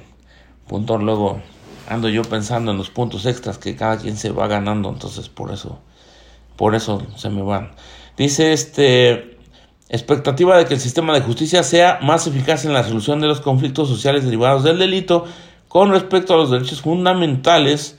[0.66, 1.40] Punto luego
[1.88, 5.52] ando yo pensando en los puntos extras que cada quien se va ganando, entonces por
[5.52, 5.80] eso,
[6.56, 7.72] por eso se me van.
[8.16, 9.38] Dice este
[9.88, 13.40] expectativa de que el sistema de justicia sea más eficaz en la solución de los
[13.40, 15.26] conflictos sociales derivados del delito
[15.74, 17.98] con respecto a los derechos fundamentales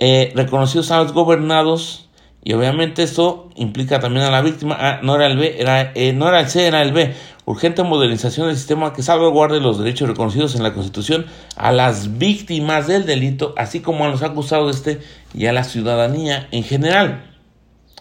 [0.00, 2.08] eh, reconocidos a los gobernados
[2.42, 4.76] y obviamente esto implica también a la víctima.
[4.76, 7.14] Ah, no era el B, era, eh, no era el C, era el B.
[7.44, 12.88] Urgente modernización del sistema que salvaguarde los derechos reconocidos en la Constitución a las víctimas
[12.88, 17.30] del delito, así como a los acusados de este y a la ciudadanía en general.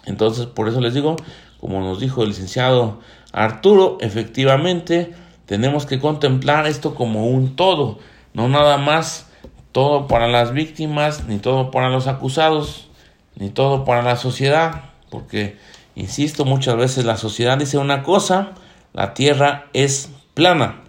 [0.07, 1.15] Entonces, por eso les digo,
[1.59, 3.01] como nos dijo el licenciado
[3.33, 5.13] Arturo, efectivamente
[5.45, 7.99] tenemos que contemplar esto como un todo,
[8.33, 9.27] no nada más
[9.71, 12.89] todo para las víctimas ni todo para los acusados
[13.35, 15.57] ni todo para la sociedad, porque,
[15.95, 18.51] insisto, muchas veces la sociedad dice una cosa,
[18.93, 20.81] la tierra es plana,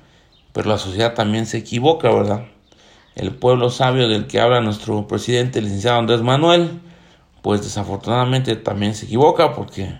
[0.53, 2.45] pero la sociedad también se equivoca, ¿verdad?
[3.15, 6.81] El pueblo sabio del que habla nuestro presidente, el licenciado Andrés Manuel,
[7.43, 9.99] pues desafortunadamente también se equivoca porque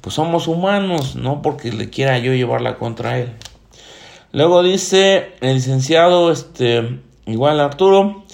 [0.00, 3.32] pues somos humanos, no porque le quiera yo llevarla contra él.
[4.34, 8.24] Luego dice el licenciado, este, igual Arturo,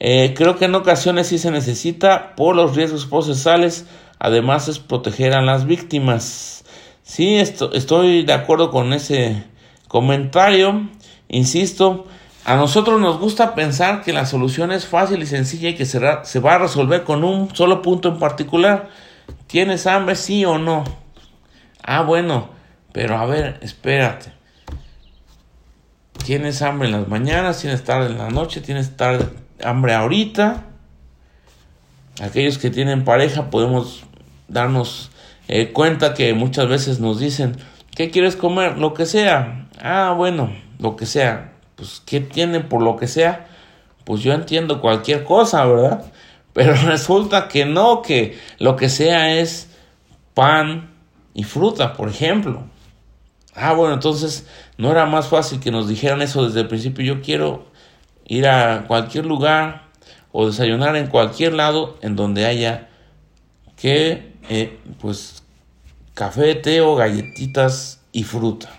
[0.00, 3.84] eh, creo que en ocasiones sí se necesita por los riesgos procesales,
[4.18, 6.64] además es proteger a las víctimas.
[7.02, 9.44] Sí, esto, estoy de acuerdo con ese
[9.88, 10.88] comentario,
[11.28, 12.06] insisto,
[12.46, 16.00] a nosotros nos gusta pensar que la solución es fácil y sencilla y que se,
[16.22, 18.88] se va a resolver con un solo punto en particular.
[19.48, 20.82] ¿Tienes hambre, sí o no?
[21.82, 22.48] Ah, bueno,
[22.92, 24.41] pero a ver, espérate.
[26.24, 28.92] Tienes hambre en las mañanas, tienes tarde en la noche, tienes
[29.64, 30.64] hambre ahorita.
[32.22, 34.04] Aquellos que tienen pareja podemos
[34.48, 35.10] darnos
[35.48, 37.56] eh, cuenta que muchas veces nos dicen,
[37.94, 38.78] ¿qué quieres comer?
[38.78, 39.68] Lo que sea.
[39.80, 41.52] Ah, bueno, lo que sea.
[41.76, 43.46] Pues, ¿qué tienen por lo que sea?
[44.04, 46.04] Pues yo entiendo cualquier cosa, ¿verdad?
[46.52, 49.70] Pero resulta que no, que lo que sea es
[50.34, 50.90] pan
[51.34, 52.64] y fruta, por ejemplo.
[53.54, 54.46] Ah, bueno, entonces
[54.78, 57.04] no era más fácil que nos dijeran eso desde el principio.
[57.04, 57.66] Yo quiero
[58.26, 59.88] ir a cualquier lugar
[60.32, 62.88] o desayunar en cualquier lado en donde haya
[63.76, 65.42] que, eh, pues,
[66.14, 68.70] café, té o galletitas y fruta.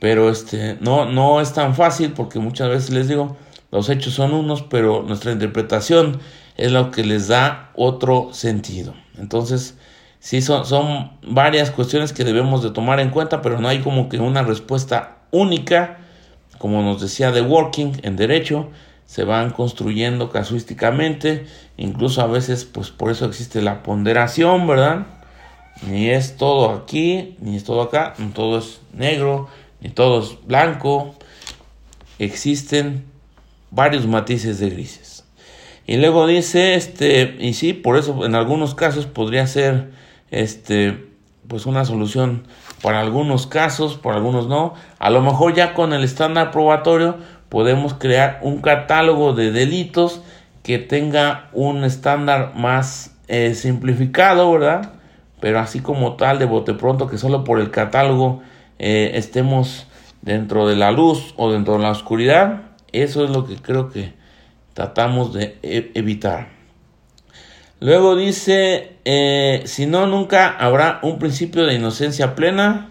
[0.00, 3.36] Pero este, no, no es tan fácil porque muchas veces les digo,
[3.70, 6.20] los hechos son unos, pero nuestra interpretación
[6.56, 8.94] es lo que les da otro sentido.
[9.18, 9.76] Entonces,
[10.20, 14.08] sí son, son varias cuestiones que debemos de tomar en cuenta, pero no hay como
[14.08, 15.98] que una respuesta única,
[16.58, 18.68] como nos decía The Working en derecho,
[19.06, 25.06] se van construyendo casuísticamente, incluso a veces pues por eso existe la ponderación, ¿verdad?
[25.88, 29.48] Ni es todo aquí, ni es todo acá, no todo es negro,
[29.80, 31.14] ni todo es blanco,
[32.18, 33.04] existen
[33.70, 35.24] varios matices de grises.
[35.86, 39.90] Y luego dice, este, y sí, por eso en algunos casos podría ser
[40.30, 41.08] este,
[41.48, 42.44] pues una solución
[42.82, 44.74] para algunos casos, para algunos no.
[44.98, 47.16] A lo mejor ya con el estándar probatorio
[47.48, 50.22] podemos crear un catálogo de delitos
[50.62, 54.92] que tenga un estándar más eh, simplificado, ¿verdad?
[55.40, 58.42] Pero así como tal, de bote pronto, que solo por el catálogo
[58.78, 59.86] eh, estemos
[60.22, 62.62] dentro de la luz o dentro de la oscuridad,
[62.92, 64.12] eso es lo que creo que
[64.74, 66.59] tratamos de e-, evitar.
[67.80, 72.90] Luego dice, eh, si no, nunca habrá un principio de inocencia plena.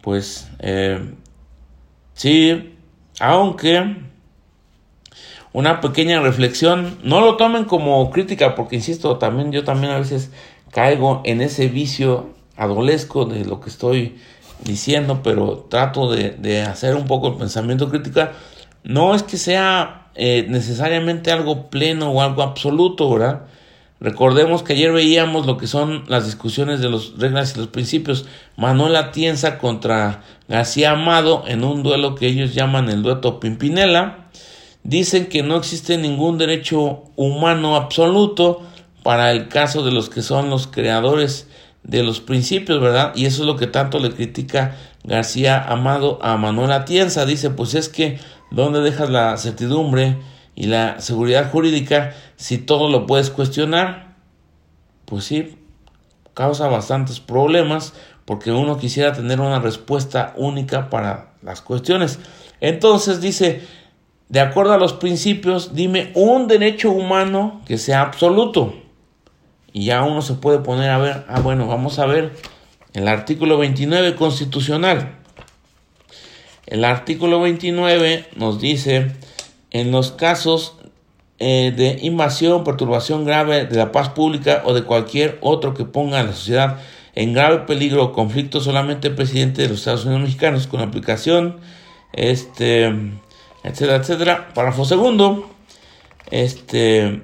[0.00, 1.14] Pues eh,
[2.14, 2.74] sí,
[3.20, 3.96] aunque
[5.52, 10.30] una pequeña reflexión, no lo tomen como crítica, porque insisto, también yo también a veces
[10.70, 14.16] caigo en ese vicio adolesco de lo que estoy
[14.64, 18.32] diciendo, pero trato de, hacer un poco el pensamiento crítica.
[18.84, 23.42] No es que sea eh, necesariamente algo pleno o algo absoluto, ¿verdad?
[24.02, 28.24] Recordemos que ayer veíamos lo que son las discusiones de las reglas y los principios.
[28.56, 34.26] Manuel Atienza contra García Amado en un duelo que ellos llaman el dueto Pimpinela.
[34.82, 38.62] Dicen que no existe ningún derecho humano absoluto
[39.04, 41.46] para el caso de los que son los creadores
[41.84, 43.12] de los principios, ¿verdad?
[43.14, 47.24] Y eso es lo que tanto le critica García Amado a Manuel Atienza.
[47.24, 48.18] Dice, pues es que,
[48.50, 50.16] ¿dónde dejas la certidumbre?
[50.54, 54.16] Y la seguridad jurídica, si todo lo puedes cuestionar,
[55.04, 55.56] pues sí,
[56.34, 62.18] causa bastantes problemas porque uno quisiera tener una respuesta única para las cuestiones.
[62.60, 63.62] Entonces dice,
[64.28, 68.74] de acuerdo a los principios, dime un derecho humano que sea absoluto.
[69.72, 72.32] Y ya uno se puede poner a ver, ah, bueno, vamos a ver
[72.92, 75.16] el artículo 29 constitucional.
[76.66, 79.12] El artículo 29 nos dice
[79.72, 80.76] en los casos
[81.38, 86.20] eh, de invasión, perturbación grave de la paz pública o de cualquier otro que ponga
[86.20, 86.78] a la sociedad
[87.14, 91.58] en grave peligro o conflicto, solamente el presidente de los Estados Unidos mexicanos con aplicación,
[92.12, 92.84] este,
[93.64, 94.48] etcétera, etcétera.
[94.54, 95.50] Párrafo segundo,
[96.30, 97.22] este,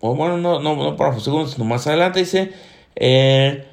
[0.00, 2.52] o bueno, no, no, párrafo segundo, sino más adelante dice,
[2.96, 3.64] eh,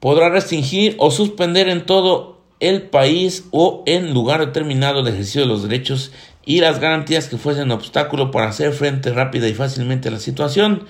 [0.00, 5.46] podrá restringir o suspender en todo el país o en lugar determinado el ejercicio de
[5.46, 6.12] los derechos
[6.48, 10.84] y las garantías que fuesen obstáculo para hacer frente rápida y fácilmente a la situación,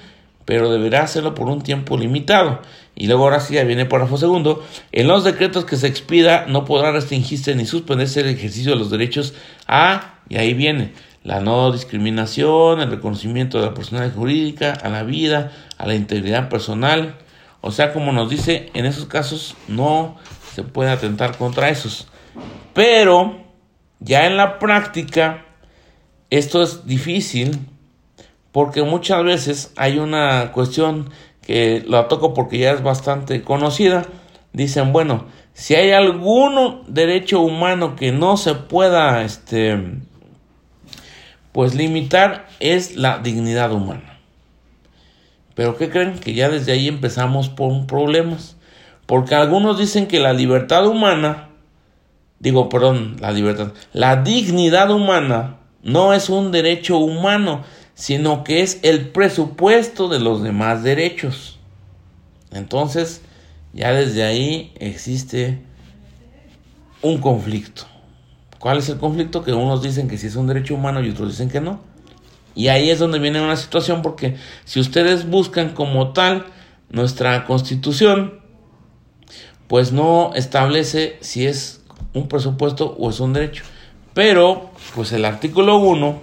[0.45, 2.63] pero deberá hacerlo por un tiempo limitado.
[2.95, 4.65] Y luego ahora sí ya viene párrafo segundo.
[4.93, 8.89] En los decretos que se expida no podrá restringirse ni suspenderse el ejercicio de los
[8.89, 9.35] derechos
[9.67, 10.93] a, y ahí viene,
[11.25, 16.49] la no discriminación, el reconocimiento de la personalidad jurídica, a la vida, a la integridad
[16.49, 17.17] personal.
[17.63, 20.19] O sea, como nos dice, en esos casos no
[20.55, 22.07] se puede atentar contra esos.
[22.75, 23.39] Pero
[23.99, 25.47] ya en la práctica
[26.31, 27.59] esto es difícil
[28.53, 31.11] porque muchas veces hay una cuestión
[31.43, 34.05] que la toco porque ya es bastante conocida.
[34.53, 39.79] Dicen, bueno, si hay algún derecho humano que no se pueda, este,
[41.53, 44.19] pues limitar, es la dignidad humana.
[45.55, 46.19] Pero ¿qué creen?
[46.19, 48.57] Que ya desde ahí empezamos por problemas.
[49.07, 51.49] Porque algunos dicen que la libertad humana,
[52.39, 55.57] digo, perdón, la libertad, la dignidad humana
[55.89, 57.65] no es un derecho humano,
[57.95, 61.59] sino que es el presupuesto de los demás derechos.
[62.53, 63.23] Entonces,
[63.73, 65.61] ya desde ahí existe
[67.03, 67.85] un conflicto.
[68.59, 69.45] ¿Cuál es el conflicto?
[69.45, 71.81] Que unos dicen que sí es un derecho humano y otros dicen que no.
[72.55, 76.47] Y ahí es donde viene una situación porque si ustedes buscan como tal
[76.91, 78.41] nuestra constitución,
[79.69, 81.83] pues no establece si es
[82.15, 83.65] un presupuesto o es un derecho.
[84.19, 86.19] Pero, pues el artículo 1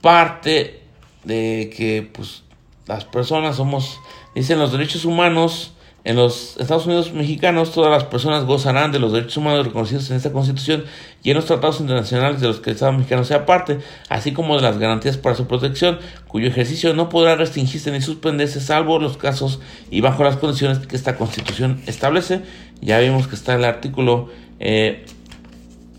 [0.00, 0.80] parte
[1.24, 2.42] de que pues
[2.86, 4.00] las personas somos,
[4.34, 5.74] dicen los derechos humanos,
[6.04, 10.16] en los Estados Unidos mexicanos todas las personas gozarán de los derechos humanos reconocidos en
[10.16, 10.86] esta Constitución
[11.22, 14.56] y en los tratados internacionales de los que el Estado mexicano sea parte, así como
[14.56, 15.98] de las garantías para su protección,
[16.28, 19.60] cuyo ejercicio no podrá restringirse ni suspenderse salvo los casos
[19.90, 22.40] y bajo las condiciones que esta Constitución establece.
[22.80, 24.30] Ya vimos que está el artículo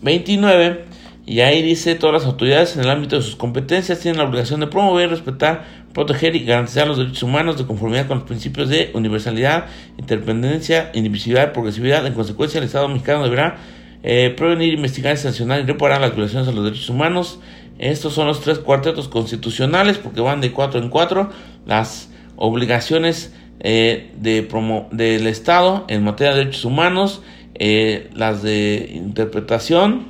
[0.02, 0.90] 29 eh,
[1.30, 4.58] y ahí dice todas las autoridades en el ámbito de sus competencias tienen la obligación
[4.58, 5.64] de promover, respetar,
[5.94, 9.66] proteger y garantizar los derechos humanos de conformidad con los principios de universalidad,
[9.96, 12.04] interdependencia, indivisibilidad progresividad.
[12.04, 13.58] En consecuencia, el Estado mexicano deberá
[14.02, 17.38] eh, prevenir, investigar, sancionar y reparar las violaciones a los derechos humanos.
[17.78, 21.30] Estos son los tres cuartetos constitucionales porque van de cuatro en cuatro.
[21.64, 27.22] Las obligaciones eh, de promo del Estado en materia de derechos humanos,
[27.54, 30.09] eh, las de interpretación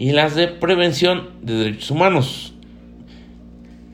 [0.00, 2.54] y las de prevención de derechos humanos.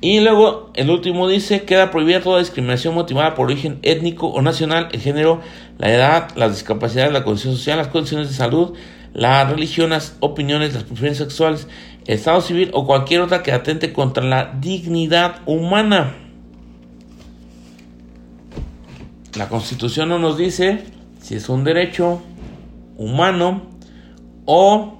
[0.01, 4.89] Y luego el último dice, queda prohibida toda discriminación motivada por origen étnico o nacional,
[4.93, 5.41] el género,
[5.79, 8.75] la edad, las discapacidades, la condición social, las condiciones de salud,
[9.15, 11.67] la religión, las opiniones, las preferencias sexuales,
[12.07, 16.15] el estado civil o cualquier otra que atente contra la dignidad humana.
[19.35, 20.85] La constitución no nos dice
[21.21, 22.23] si es un derecho
[22.97, 23.63] humano
[24.45, 24.97] o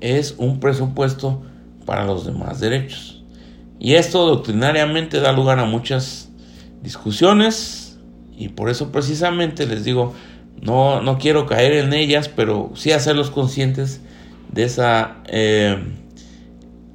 [0.00, 1.42] es un presupuesto
[1.84, 3.24] para los demás derechos.
[3.78, 6.30] Y esto doctrinariamente da lugar a muchas
[6.82, 7.98] discusiones
[8.36, 10.14] y por eso precisamente les digo,
[10.60, 14.00] no, no quiero caer en ellas, pero sí hacerlos conscientes
[14.52, 15.76] de esa, eh,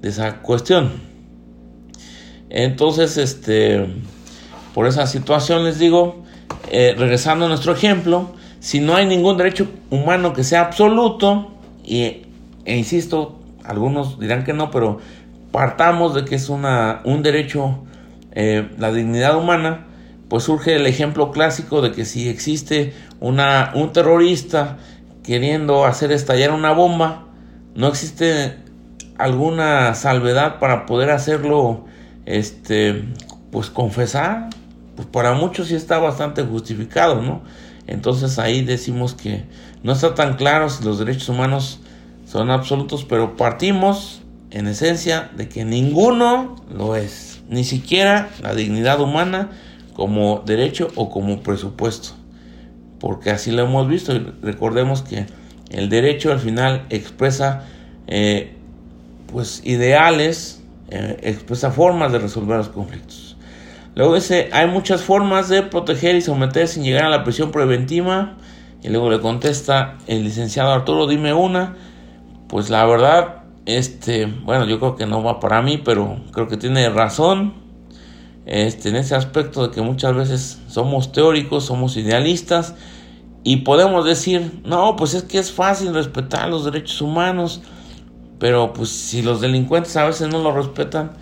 [0.01, 0.91] de esa cuestión.
[2.49, 3.85] Entonces, este,
[4.73, 6.23] por esa situación les digo,
[6.71, 11.51] eh, regresando a nuestro ejemplo, si no hay ningún derecho humano que sea absoluto,
[11.83, 12.22] y,
[12.65, 14.99] e insisto, algunos dirán que no, pero
[15.51, 17.83] partamos de que es una, un derecho,
[18.31, 19.85] eh, la dignidad humana,
[20.29, 24.77] pues surge el ejemplo clásico de que si existe una, un terrorista
[25.23, 27.27] queriendo hacer estallar una bomba,
[27.75, 28.57] no existe
[29.17, 31.85] alguna salvedad para poder hacerlo,
[32.25, 33.03] este,
[33.51, 34.49] pues confesar,
[34.95, 37.43] pues para muchos sí está bastante justificado, ¿no?
[37.87, 39.45] Entonces ahí decimos que
[39.83, 41.79] no está tan claro si los derechos humanos
[42.33, 48.99] son absolutos, pero partimos en esencia de que ninguno lo es, ni siquiera la dignidad
[48.99, 49.51] humana
[49.93, 52.15] como derecho o como presupuesto,
[52.99, 55.27] porque así lo hemos visto y recordemos que
[55.69, 57.65] el derecho al final expresa
[58.07, 58.55] eh,
[59.31, 63.37] pues ideales, eh, expresa formas de resolver los conflictos.
[63.93, 68.37] Luego dice, hay muchas formas de proteger y someter sin llegar a la prisión preventiva.
[68.81, 71.75] Y luego le contesta el licenciado Arturo, dime una.
[72.53, 76.55] Pues la verdad, este, bueno, yo creo que no va para mí, pero creo que
[76.55, 77.55] tiene razón.
[78.45, 82.75] Este, en ese aspecto de que muchas veces somos teóricos, somos idealistas
[83.43, 87.63] y podemos decir, no, pues es que es fácil respetar los derechos humanos,
[88.37, 91.13] pero pues si los delincuentes a veces no lo respetan,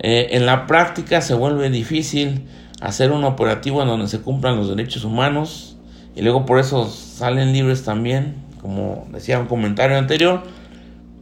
[0.00, 2.48] eh, en la práctica se vuelve difícil
[2.80, 5.76] hacer un operativo en donde se cumplan los derechos humanos
[6.16, 10.58] y luego por eso salen libres también, como decía un comentario anterior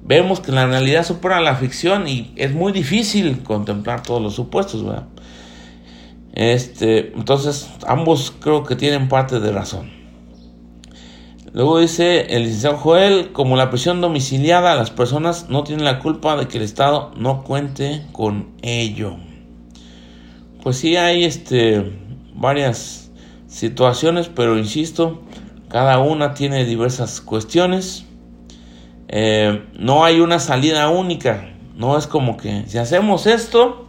[0.09, 4.83] vemos que la realidad supera la ficción y es muy difícil contemplar todos los supuestos,
[4.83, 5.07] ¿verdad?
[6.33, 9.91] Este, entonces, ambos creo que tienen parte de razón.
[11.53, 16.37] Luego dice el licenciado Joel, como la prisión domiciliada, las personas no tienen la culpa
[16.37, 19.17] de que el Estado no cuente con ello.
[20.63, 21.99] Pues sí hay este
[22.35, 23.11] varias
[23.47, 25.23] situaciones, pero insisto,
[25.69, 28.08] cada una tiene diversas cuestiones.
[29.09, 31.51] Eh, no hay una salida única.
[31.77, 33.87] No es como que si hacemos esto,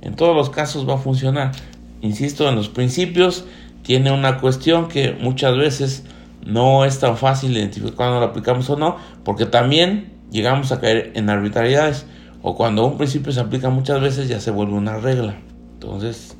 [0.00, 1.52] en todos los casos va a funcionar.
[2.00, 3.44] Insisto, en los principios
[3.82, 6.04] tiene una cuestión que muchas veces
[6.44, 11.12] no es tan fácil identificar cuando lo aplicamos o no, porque también llegamos a caer
[11.14, 12.06] en arbitrariedades.
[12.42, 15.36] O cuando un principio se aplica muchas veces ya se vuelve una regla.
[15.74, 16.36] Entonces,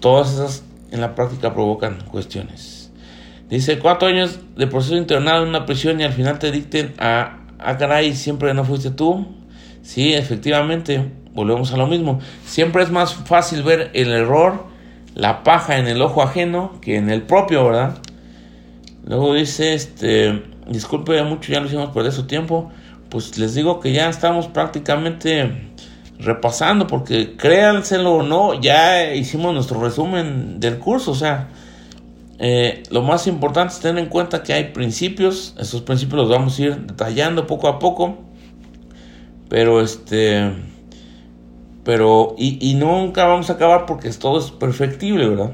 [0.00, 0.62] todas esas
[0.92, 2.77] en la práctica provocan cuestiones.
[3.48, 7.38] Dice, cuatro años de proceso internado en una prisión y al final te dicten a,
[7.58, 9.26] a caray, siempre no fuiste tú.
[9.82, 12.20] Sí, efectivamente, volvemos a lo mismo.
[12.44, 14.66] Siempre es más fácil ver el error,
[15.14, 17.98] la paja en el ojo ajeno que en el propio, ¿verdad?
[19.06, 22.70] Luego dice, este, disculpe mucho, ya lo hicimos por su tiempo.
[23.08, 25.70] Pues les digo que ya estamos prácticamente
[26.18, 31.12] repasando, porque créanselo o no, ya hicimos nuestro resumen del curso.
[31.12, 31.48] O sea,
[32.38, 35.54] eh, lo más importante es tener en cuenta que hay principios.
[35.58, 38.18] Esos principios los vamos a ir detallando poco a poco.
[39.48, 40.52] Pero este.
[41.84, 42.34] Pero.
[42.38, 45.52] Y, y nunca vamos a acabar porque todo es perfectible, ¿verdad?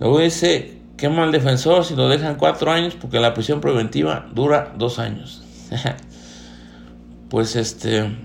[0.00, 4.74] Luego dice quema al defensor si lo dejan cuatro años porque la prisión preventiva dura
[4.76, 5.42] dos años.
[7.30, 8.16] pues este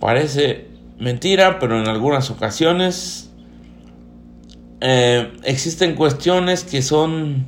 [0.00, 3.33] parece mentira, pero en algunas ocasiones
[4.86, 7.46] eh, existen cuestiones que son,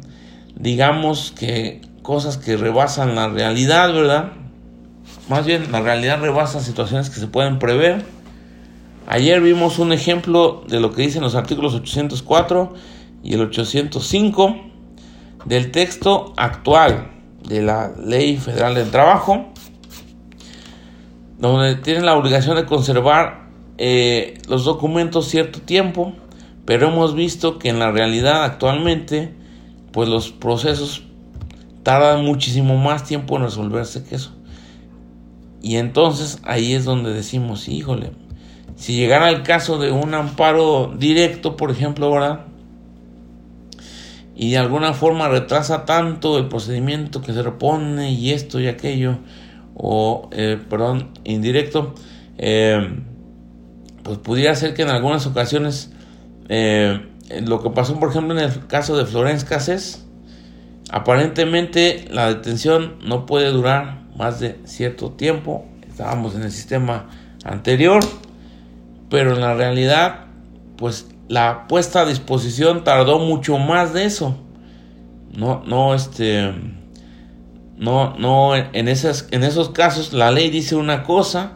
[0.55, 4.33] digamos que cosas que rebasan la realidad, ¿verdad?
[5.29, 8.03] Más bien la realidad rebasa situaciones que se pueden prever.
[9.07, 12.73] Ayer vimos un ejemplo de lo que dicen los artículos 804
[13.23, 14.57] y el 805
[15.45, 17.11] del texto actual
[17.47, 19.53] de la Ley Federal del Trabajo,
[21.39, 26.15] donde tienen la obligación de conservar eh, los documentos cierto tiempo,
[26.67, 29.35] pero hemos visto que en la realidad actualmente,
[29.93, 31.05] pues los procesos
[31.83, 34.33] tardan muchísimo más tiempo en resolverse que eso.
[35.63, 38.11] Y entonces ahí es donde decimos, híjole,
[38.75, 42.47] si llegara el caso de un amparo directo, por ejemplo, ¿verdad?
[44.37, 49.19] y de alguna forma retrasa tanto el procedimiento que se repone y esto y aquello,
[49.75, 51.95] o, eh, perdón, indirecto,
[52.37, 53.01] eh,
[54.03, 55.91] pues pudiera ser que en algunas ocasiones
[56.49, 57.01] eh,
[57.45, 60.07] lo que pasó, por ejemplo, en el caso de Florence Cassés,
[60.91, 67.09] aparentemente la detención no puede durar más de cierto tiempo, estábamos en el sistema
[67.45, 68.01] anterior,
[69.11, 70.27] pero en la realidad,
[70.77, 74.37] pues la puesta a disposición tardó mucho más de eso.
[75.37, 76.53] No, no, este,
[77.77, 81.53] no, no, en, esas, en esos casos la ley dice una cosa,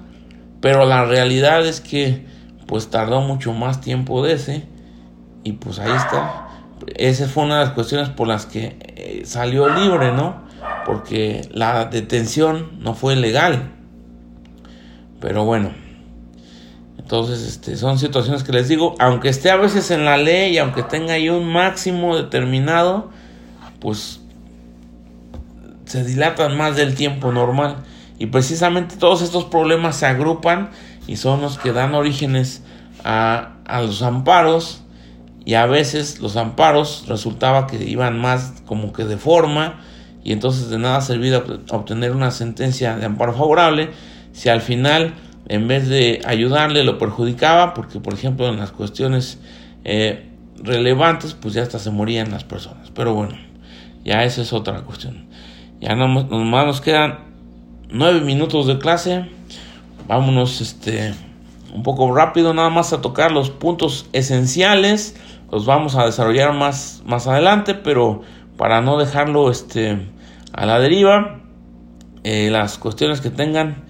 [0.60, 2.26] pero la realidad es que
[2.66, 4.69] pues tardó mucho más tiempo de ese
[5.44, 6.48] y pues ahí está.
[6.96, 10.42] Esa fue una de las cuestiones por las que eh, salió libre, ¿no?
[10.86, 13.70] Porque la detención no fue legal.
[15.20, 15.70] Pero bueno.
[16.98, 20.82] Entonces, este, son situaciones que les digo, aunque esté a veces en la ley, aunque
[20.82, 23.10] tenga ahí un máximo determinado,
[23.80, 24.20] pues
[25.86, 27.78] se dilatan más del tiempo normal.
[28.18, 30.70] Y precisamente todos estos problemas se agrupan
[31.08, 32.62] y son los que dan orígenes
[33.02, 34.84] a, a los amparos.
[35.44, 39.80] Y a veces los amparos resultaba que iban más como que de forma
[40.22, 43.90] y entonces de nada servía obtener una sentencia de amparo favorable
[44.32, 45.14] si al final
[45.48, 49.38] en vez de ayudarle lo perjudicaba, porque por ejemplo en las cuestiones
[49.84, 50.30] eh,
[50.62, 52.90] relevantes, pues ya hasta se morían las personas.
[52.94, 53.36] Pero bueno,
[54.04, 55.26] ya esa es otra cuestión.
[55.80, 56.26] Ya nomás,
[56.66, 57.20] nos quedan
[57.88, 59.28] nueve minutos de clase.
[60.06, 61.14] Vámonos este
[61.74, 65.16] un poco rápido, nada más a tocar los puntos esenciales.
[65.50, 68.22] Los vamos a desarrollar más, más adelante, pero
[68.56, 70.08] para no dejarlo este,
[70.52, 71.40] a la deriva,
[72.22, 73.84] eh, las cuestiones que tengan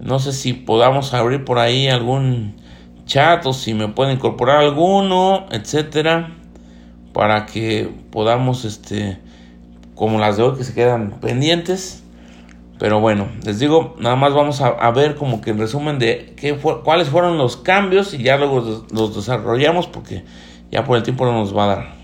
[0.00, 2.56] no sé si podamos abrir por ahí algún
[3.06, 6.36] chat o si me pueden incorporar alguno, etcétera,
[7.12, 9.18] para que podamos, este,
[9.94, 12.02] como las de hoy que se quedan pendientes.
[12.78, 16.54] Pero bueno, les digo, nada más vamos a, ver como que en resumen de qué
[16.54, 20.24] fue, cuáles fueron los cambios y ya luego los desarrollamos porque
[20.70, 21.94] ya por el tiempo no nos va a dar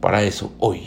[0.00, 0.82] para eso hoy.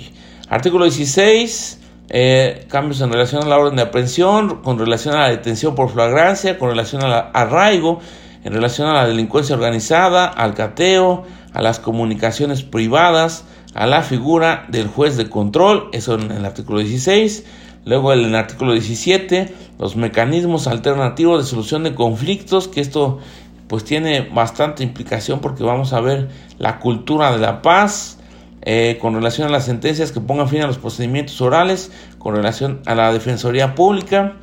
[0.50, 5.30] Artículo 16 eh, cambios en relación a la orden de aprehensión, con relación a la
[5.30, 8.00] detención por flagrancia, con relación al arraigo,
[8.44, 14.66] en relación a la delincuencia organizada, al cateo, a las comunicaciones privadas, a la figura
[14.70, 17.46] del juez de control, eso en el artículo 16.
[17.86, 23.20] Luego en el artículo 17, los mecanismos alternativos de solución de conflictos, que esto
[23.68, 28.20] pues tiene bastante implicación porque vamos a ver la cultura de la paz,
[28.62, 32.82] eh, con relación a las sentencias que pongan fin a los procedimientos orales, con relación
[32.86, 34.34] a la Defensoría Pública.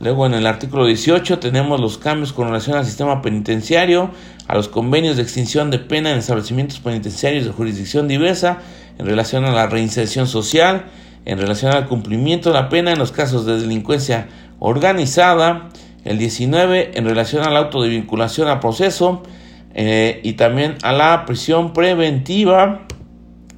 [0.00, 4.10] Luego en el artículo 18 tenemos los cambios con relación al sistema penitenciario,
[4.48, 8.58] a los convenios de extinción de pena en establecimientos penitenciarios de jurisdicción diversa,
[8.98, 10.86] en relación a la reinserción social,
[11.24, 14.28] en relación al cumplimiento de la pena en los casos de delincuencia
[14.58, 15.68] organizada,
[16.04, 19.22] el 19 en relación al auto de vinculación a proceso
[19.74, 22.86] eh, y también a la prisión preventiva,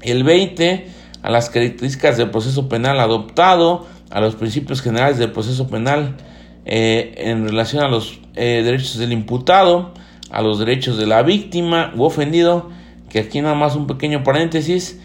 [0.03, 0.87] el 20
[1.23, 6.17] a las características del proceso penal adoptado, a los principios generales del proceso penal
[6.67, 9.93] eh, en relación a los eh, derechos del imputado,
[10.31, 12.71] a los derechos de la víctima u ofendido,
[13.09, 15.01] que aquí nada más un pequeño paréntesis,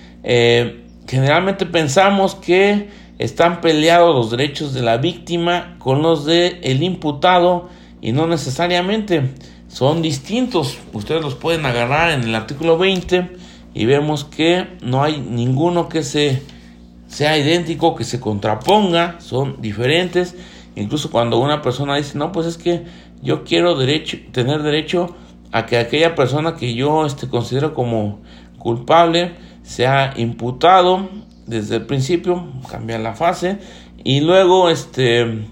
[1.08, 7.70] generalmente pensamos que están peleados los derechos de la víctima con los del el imputado
[8.02, 9.36] y no necesariamente
[9.68, 10.78] son distintos.
[10.94, 13.30] Ustedes los pueden agarrar en el artículo 20
[13.74, 16.42] y vemos que no hay ninguno que se
[17.08, 20.36] sea idéntico, que se contraponga, son diferentes.
[20.76, 22.86] Incluso cuando una persona dice, no, pues es que
[23.22, 25.16] yo quiero derecho, tener derecho
[25.52, 28.22] a que aquella persona que yo este, considero como
[28.60, 31.10] culpable sea imputado
[31.50, 33.58] desde el principio, cambia la fase
[34.04, 35.48] y luego este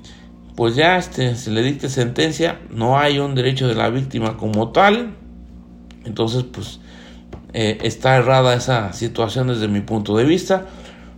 [0.56, 4.72] pues ya este se le dicte sentencia, no hay un derecho de la víctima como
[4.72, 5.16] tal.
[6.04, 6.80] Entonces, pues
[7.54, 10.66] eh, está errada esa situación desde mi punto de vista.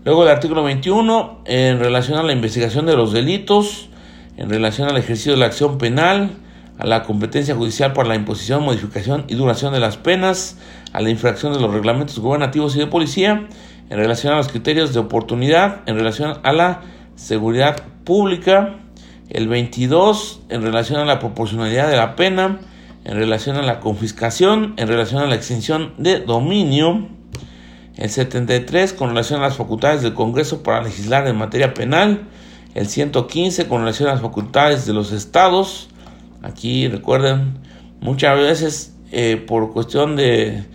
[0.03, 3.89] Luego el artículo 21, en relación a la investigación de los delitos,
[4.35, 6.31] en relación al ejercicio de la acción penal,
[6.77, 10.57] a la competencia judicial para la imposición, modificación y duración de las penas,
[10.91, 13.47] a la infracción de los reglamentos gubernativos y de policía,
[13.89, 16.81] en relación a los criterios de oportunidad, en relación a la
[17.15, 18.75] seguridad pública,
[19.29, 22.59] el 22 en relación a la proporcionalidad de la pena,
[23.05, 27.07] en relación a la confiscación, en relación a la extinción de dominio,
[27.95, 32.21] el 73 con relación a las facultades del Congreso para legislar en materia penal,
[32.75, 35.89] el 115 con relación a las facultades de los estados,
[36.41, 37.59] aquí recuerden,
[37.99, 40.65] muchas veces eh, por cuestión de,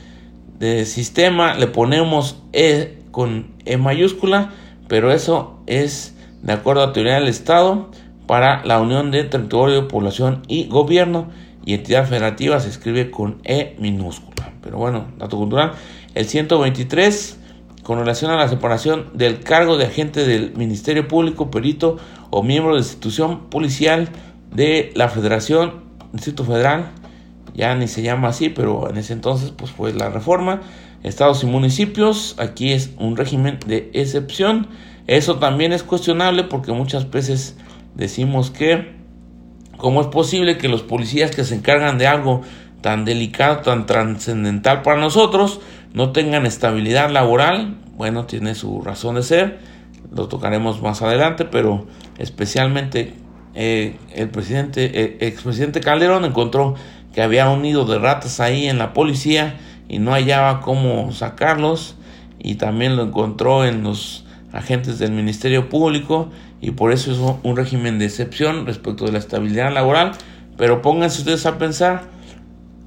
[0.59, 4.51] de, sistema le ponemos E con E mayúscula,
[4.89, 7.93] pero eso es de acuerdo a teoría del Estado
[8.27, 11.29] para la unión de territorio, población y gobierno
[11.65, 14.53] y entidad federativa se escribe con E minúscula.
[14.61, 15.75] Pero bueno, dato cultural.
[16.17, 17.39] El 123,
[17.85, 21.99] con relación a la separación del cargo de agente del Ministerio Público, perito
[22.31, 24.09] o miembro de institución policial
[24.53, 26.91] de la Federación, Instituto Federal,
[27.55, 30.63] ya ni se llama así, pero en ese entonces pues fue la reforma.
[31.05, 34.69] Estados y municipios, aquí es un régimen de excepción.
[35.07, 37.57] Eso también es cuestionable porque muchas veces
[37.95, 38.95] decimos que
[39.77, 42.41] cómo es posible que los policías que se encargan de algo
[42.81, 45.61] tan delicado, tan trascendental para nosotros,
[45.93, 49.59] no tengan estabilidad laboral, bueno, tiene su razón de ser,
[50.11, 51.87] lo tocaremos más adelante, pero
[52.19, 53.13] especialmente
[53.55, 56.77] eh, el presidente, eh, expresidente Calderón encontró
[57.15, 59.57] que había un nido de ratas ahí en la policía
[59.89, 61.97] y no hallaba cómo sacarlos
[62.39, 66.31] y también lo encontró en los agentes del Ministerio Público
[66.61, 70.13] y por eso es un régimen de excepción respecto de la estabilidad laboral,
[70.57, 72.05] pero pónganse ustedes a pensar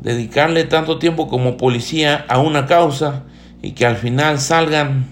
[0.01, 3.23] dedicarle tanto tiempo como policía a una causa
[3.61, 5.07] y que al final salgan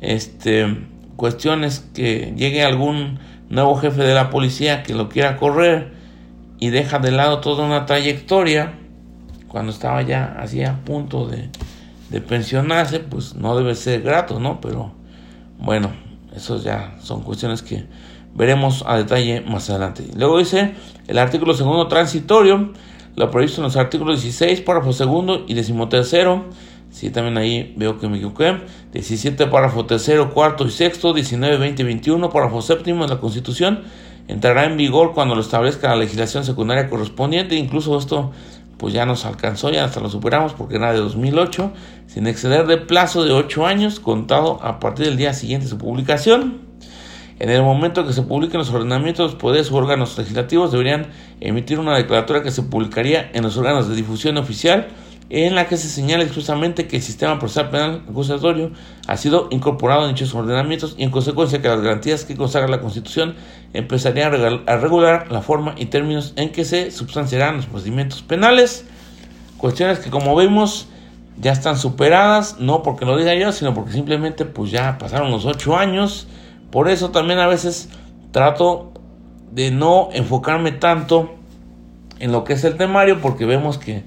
[0.00, 0.76] este
[1.16, 3.18] cuestiones que llegue algún
[3.48, 5.92] nuevo jefe de la policía que lo quiera correr
[6.58, 8.74] y deja de lado toda una trayectoria
[9.56, 11.48] cuando estaba ya así a punto de,
[12.10, 14.60] de pensionarse, pues no debe ser grato, ¿no?
[14.60, 14.92] Pero
[15.58, 15.92] bueno,
[16.34, 17.86] eso ya son cuestiones que
[18.34, 20.04] veremos a detalle más adelante.
[20.14, 20.74] Luego dice
[21.08, 22.74] el artículo segundo transitorio
[23.16, 26.44] lo previsto en los artículos 16, párrafo segundo y decimotercero.
[26.90, 28.60] Sí, también ahí veo que me equivoqué.
[28.92, 31.14] 17, párrafo tercero, cuarto y sexto.
[31.14, 33.84] 19, 20 y 21, párrafo séptimo de la Constitución.
[34.28, 37.54] Entrará en vigor cuando lo establezca la legislación secundaria correspondiente.
[37.54, 38.32] Incluso esto
[38.78, 41.72] pues ya nos alcanzó, ya hasta lo superamos porque era de 2008,
[42.06, 45.78] sin exceder de plazo de 8 años contado a partir del día siguiente de su
[45.78, 46.60] publicación.
[47.38, 51.08] En el momento que se publiquen los ordenamientos, poderes o órganos legislativos deberían
[51.40, 54.88] emitir una declaratoria que se publicaría en los órganos de difusión oficial
[55.28, 58.70] en la que se señala expresamente que el sistema procesal penal acusatorio
[59.08, 62.80] ha sido incorporado en dichos ordenamientos y en consecuencia que las garantías que consagra la
[62.80, 63.34] Constitución
[63.72, 64.32] empezarían
[64.66, 68.86] a regular la forma y términos en que se substanciarán los procedimientos penales,
[69.58, 70.86] cuestiones que como vemos
[71.38, 75.44] ya están superadas, no porque lo diga yo, sino porque simplemente pues ya pasaron los
[75.44, 76.28] ocho años,
[76.70, 77.88] por eso también a veces
[78.30, 78.92] trato
[79.50, 81.34] de no enfocarme tanto
[82.18, 84.04] en lo que es el temario, porque vemos que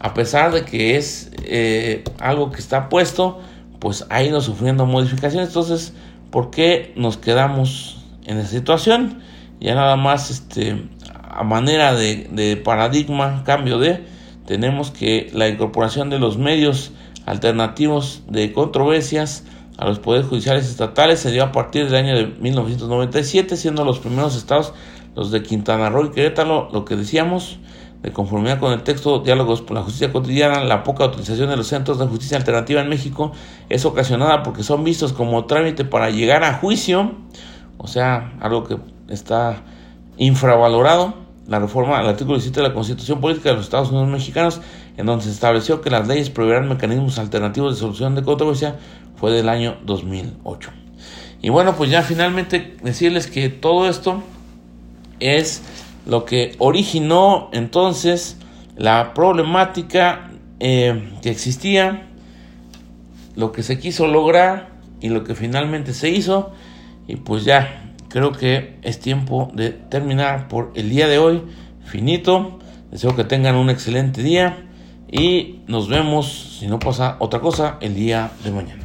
[0.00, 3.40] a pesar de que es eh, algo que está puesto,
[3.78, 5.48] pues ha ido sufriendo modificaciones.
[5.48, 5.94] Entonces,
[6.30, 9.22] ¿por qué nos quedamos en esa situación?
[9.60, 14.04] Ya nada más este, a manera de, de paradigma, cambio de,
[14.46, 16.92] tenemos que la incorporación de los medios
[17.26, 19.44] alternativos de controversias
[19.78, 23.98] a los poderes judiciales estatales se dio a partir del año de 1997, siendo los
[23.98, 24.72] primeros estados
[25.14, 27.58] los de Quintana Roo y Querétaro, lo que decíamos,
[28.06, 31.66] de conformidad con el texto Diálogos por la Justicia Cotidiana, la poca utilización de los
[31.66, 33.32] centros de justicia alternativa en México
[33.68, 37.16] es ocasionada porque son vistos como trámite para llegar a juicio,
[37.78, 38.78] o sea, algo que
[39.08, 39.64] está
[40.18, 44.60] infravalorado la reforma al artículo 17 de la Constitución Política de los Estados Unidos Mexicanos,
[44.96, 48.76] en donde se estableció que las leyes proveerán mecanismos alternativos de solución de controversia
[49.16, 50.70] fue del año 2008.
[51.42, 54.22] Y bueno, pues ya finalmente decirles que todo esto
[55.20, 55.62] es
[56.06, 58.38] lo que originó entonces
[58.76, 60.30] la problemática
[60.60, 62.08] eh, que existía,
[63.34, 66.52] lo que se quiso lograr y lo que finalmente se hizo.
[67.08, 71.42] Y pues ya, creo que es tiempo de terminar por el día de hoy.
[71.84, 72.58] Finito.
[72.90, 74.64] Deseo que tengan un excelente día
[75.10, 78.84] y nos vemos, si no pasa otra cosa, el día de mañana.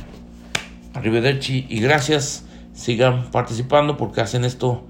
[0.93, 2.45] Arrivederci y gracias.
[2.73, 4.87] Sigan participando porque hacen esto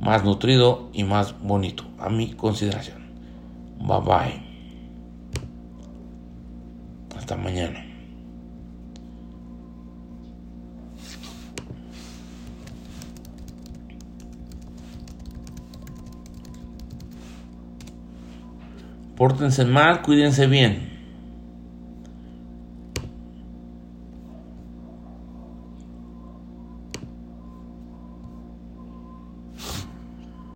[0.00, 3.06] más nutrido y más bonito, a mi consideración.
[3.78, 4.42] Bye bye.
[7.16, 7.84] Hasta mañana.
[19.16, 20.95] Pórtense mal, cuídense bien.